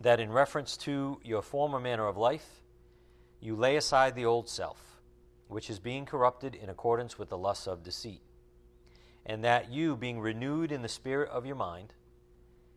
[0.00, 2.61] That in reference to your former manner of life,
[3.42, 5.00] you lay aside the old self,
[5.48, 8.22] which is being corrupted in accordance with the lusts of deceit,
[9.26, 11.92] and that you, being renewed in the spirit of your mind,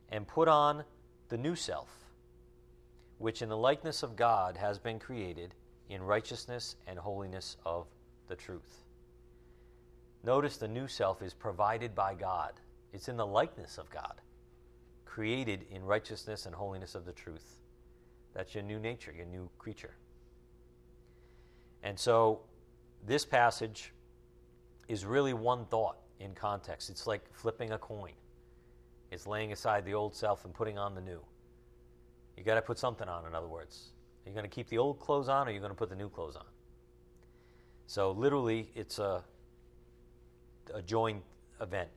[0.09, 0.84] and put on
[1.30, 1.89] the new self,
[3.20, 5.53] which in the likeness of God has been created
[5.88, 7.86] in righteousness and holiness of
[8.28, 8.84] the truth.
[10.24, 12.53] Notice the new self is provided by God,
[12.91, 14.20] it's in the likeness of God,
[15.05, 17.59] created in righteousness and holiness of the truth.
[18.34, 19.93] That's your new nature, your new creature.
[21.86, 22.42] And so
[23.06, 23.94] this passage
[24.88, 26.90] is really one thought in context.
[26.90, 28.14] It's like flipping a coin.
[29.12, 31.22] It's laying aside the old self and putting on the new.
[32.36, 33.92] You got to put something on, in other words.
[34.26, 35.90] Are you going to keep the old clothes on or are you going to put
[35.90, 36.46] the new clothes on?
[37.86, 39.24] So, literally, it's a,
[40.74, 41.22] a joint
[41.62, 41.90] event.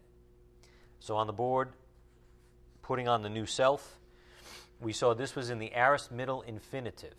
[1.01, 1.71] So, on the board,
[2.83, 3.99] putting on the new self,
[4.81, 7.17] we saw this was in the aorist middle infinitive.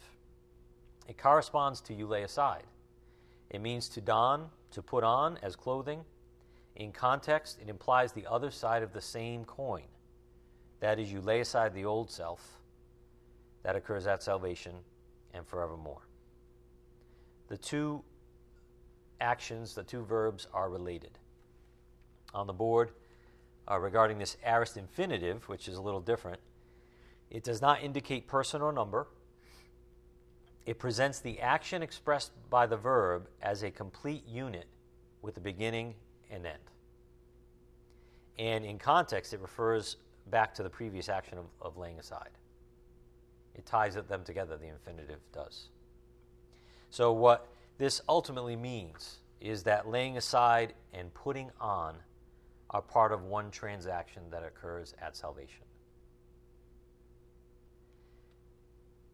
[1.10, 2.64] It corresponds to you lay aside.
[3.50, 6.06] It means to don, to put on as clothing.
[6.76, 9.86] In context, it implies the other side of the same coin.
[10.82, 12.62] That is, you lay aside the old self.
[13.64, 14.76] That occurs at salvation
[15.34, 16.08] and forevermore.
[17.48, 18.04] The two
[19.20, 21.18] actions, the two verbs, are related.
[22.36, 22.92] On the board,
[23.70, 26.40] uh, regarding this aorist infinitive, which is a little different,
[27.32, 29.08] it does not indicate person or number.
[30.70, 34.68] It presents the action expressed by the verb as a complete unit
[35.24, 35.96] with a beginning
[36.30, 36.60] and end.
[38.38, 39.98] And in context, it refers
[40.30, 42.30] back to the previous action of, of laying aside.
[43.56, 45.70] It ties them together, the infinitive does.
[46.92, 47.48] So, what
[47.80, 51.96] this ultimately means is that laying aside and putting on
[52.70, 55.66] are part of one transaction that occurs at salvation.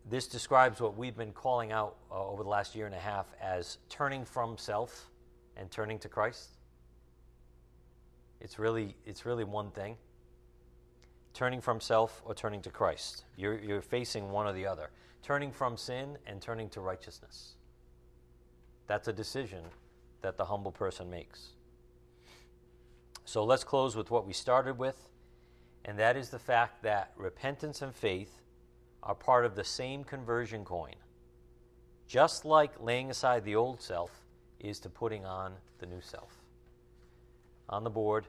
[0.08, 3.26] This describes what we've been calling out uh, over the last year and a half
[3.41, 5.10] as turning from self
[5.58, 6.49] and turning to Christ.
[8.39, 9.97] It's really, it's really one thing
[11.34, 13.26] turning from self or turning to Christ.
[13.36, 14.89] You're, you're facing one or the other.
[15.22, 17.56] Turning from sin and turning to righteousness.
[18.88, 19.64] That's a decision
[20.22, 21.49] that the humble person makes.
[23.26, 25.10] So let's close with what we started with,
[25.84, 28.41] and that is the fact that repentance and faith
[29.06, 30.95] are part of the same conversion coin.
[32.08, 34.12] Just like laying aside the old self
[34.60, 36.41] is to putting on the new self.
[37.70, 38.26] On the board,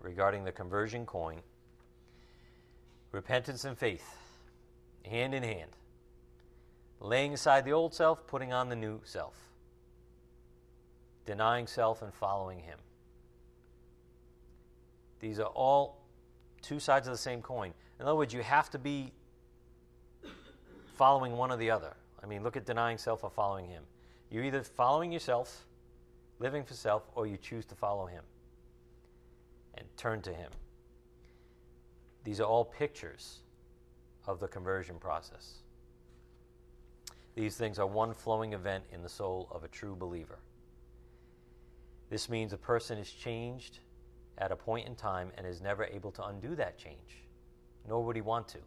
[0.00, 1.40] regarding the conversion coin,
[3.12, 4.18] repentance and faith,
[5.04, 5.70] hand in hand.
[7.00, 9.34] Laying aside the old self, putting on the new self.
[11.24, 12.78] Denying self and following Him.
[15.20, 16.02] These are all
[16.60, 17.72] two sides of the same coin.
[17.98, 19.12] In other words, you have to be
[21.00, 21.94] following one or the other.
[22.22, 23.84] I mean, look at denying self or following Him.
[24.30, 25.64] You're either following yourself,
[26.40, 28.22] living for self, or you choose to follow Him
[29.78, 30.50] and turn to Him.
[32.22, 33.38] These are all pictures
[34.26, 35.62] of the conversion process.
[37.34, 40.38] These things are one flowing event in the soul of a true believer.
[42.10, 43.78] This means a person is changed
[44.36, 47.24] at a point in time and is never able to undo that change,
[47.88, 48.58] nor would he want to,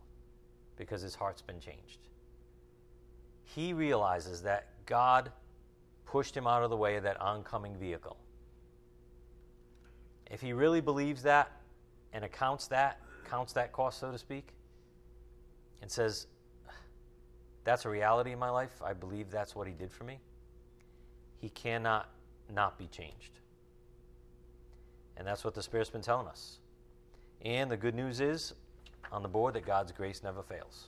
[0.77, 1.99] because his heart's been changed.
[3.43, 5.31] He realizes that God
[6.05, 8.17] pushed him out of the way of that oncoming vehicle.
[10.29, 11.51] If he really believes that
[12.13, 14.47] and accounts that, counts that cost, so to speak,
[15.81, 16.27] and says,
[17.63, 20.19] That's a reality in my life, I believe that's what he did for me,
[21.39, 22.09] he cannot
[22.53, 23.39] not be changed.
[25.17, 26.57] And that's what the Spirit's been telling us.
[27.43, 28.53] And the good news is
[29.11, 30.87] on the board that God's grace never fails.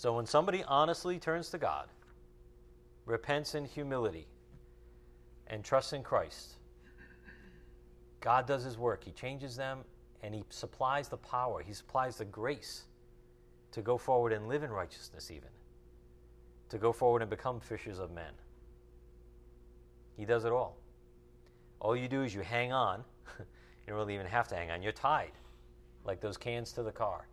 [0.00, 1.86] So when somebody honestly turns to God,
[3.04, 4.26] repents in humility,
[5.48, 6.54] and trusts in Christ,
[8.20, 9.04] God does His work.
[9.04, 9.80] He changes them
[10.22, 12.84] and He supplies the power, He supplies the grace
[13.72, 15.50] to go forward and live in righteousness, even.
[16.70, 18.32] To go forward and become fishers of men.
[20.16, 20.78] He does it all.
[21.78, 23.04] All you do is you hang on.
[23.38, 23.44] you
[23.86, 24.80] don't really even have to hang on.
[24.80, 25.32] You're tied,
[26.06, 27.26] like those cans to the car.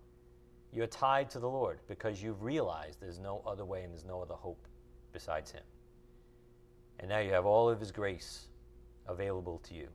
[0.71, 4.21] You're tied to the Lord because you've realized there's no other way and there's no
[4.21, 4.67] other hope
[5.13, 5.63] besides Him.
[6.99, 8.47] And now you have all of His grace
[9.07, 9.87] available to you.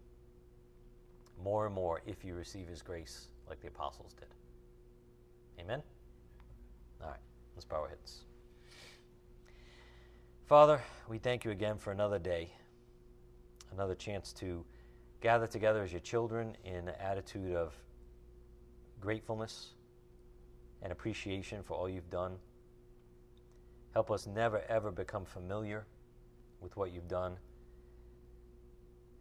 [1.42, 4.28] More and more if you receive His grace like the apostles did.
[5.60, 5.82] Amen?
[7.02, 7.20] All right,
[7.54, 8.22] let's bow our heads.
[10.46, 12.50] Father, we thank you again for another day
[13.72, 14.64] another chance to
[15.20, 17.74] gather together as your children in an attitude of
[19.00, 19.70] gratefulness
[20.82, 22.32] and appreciation for all you've done.
[23.92, 25.86] Help us never, ever become familiar
[26.60, 27.36] with what you've done.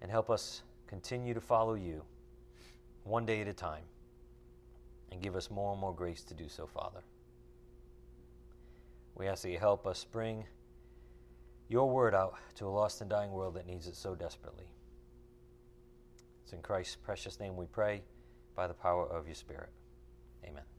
[0.01, 2.03] And help us continue to follow you
[3.03, 3.83] one day at a time.
[5.11, 7.01] And give us more and more grace to do so, Father.
[9.15, 10.45] We ask that you help us bring
[11.67, 14.65] your word out to a lost and dying world that needs it so desperately.
[16.43, 18.01] It's in Christ's precious name we pray
[18.55, 19.69] by the power of your Spirit.
[20.45, 20.70] Amen.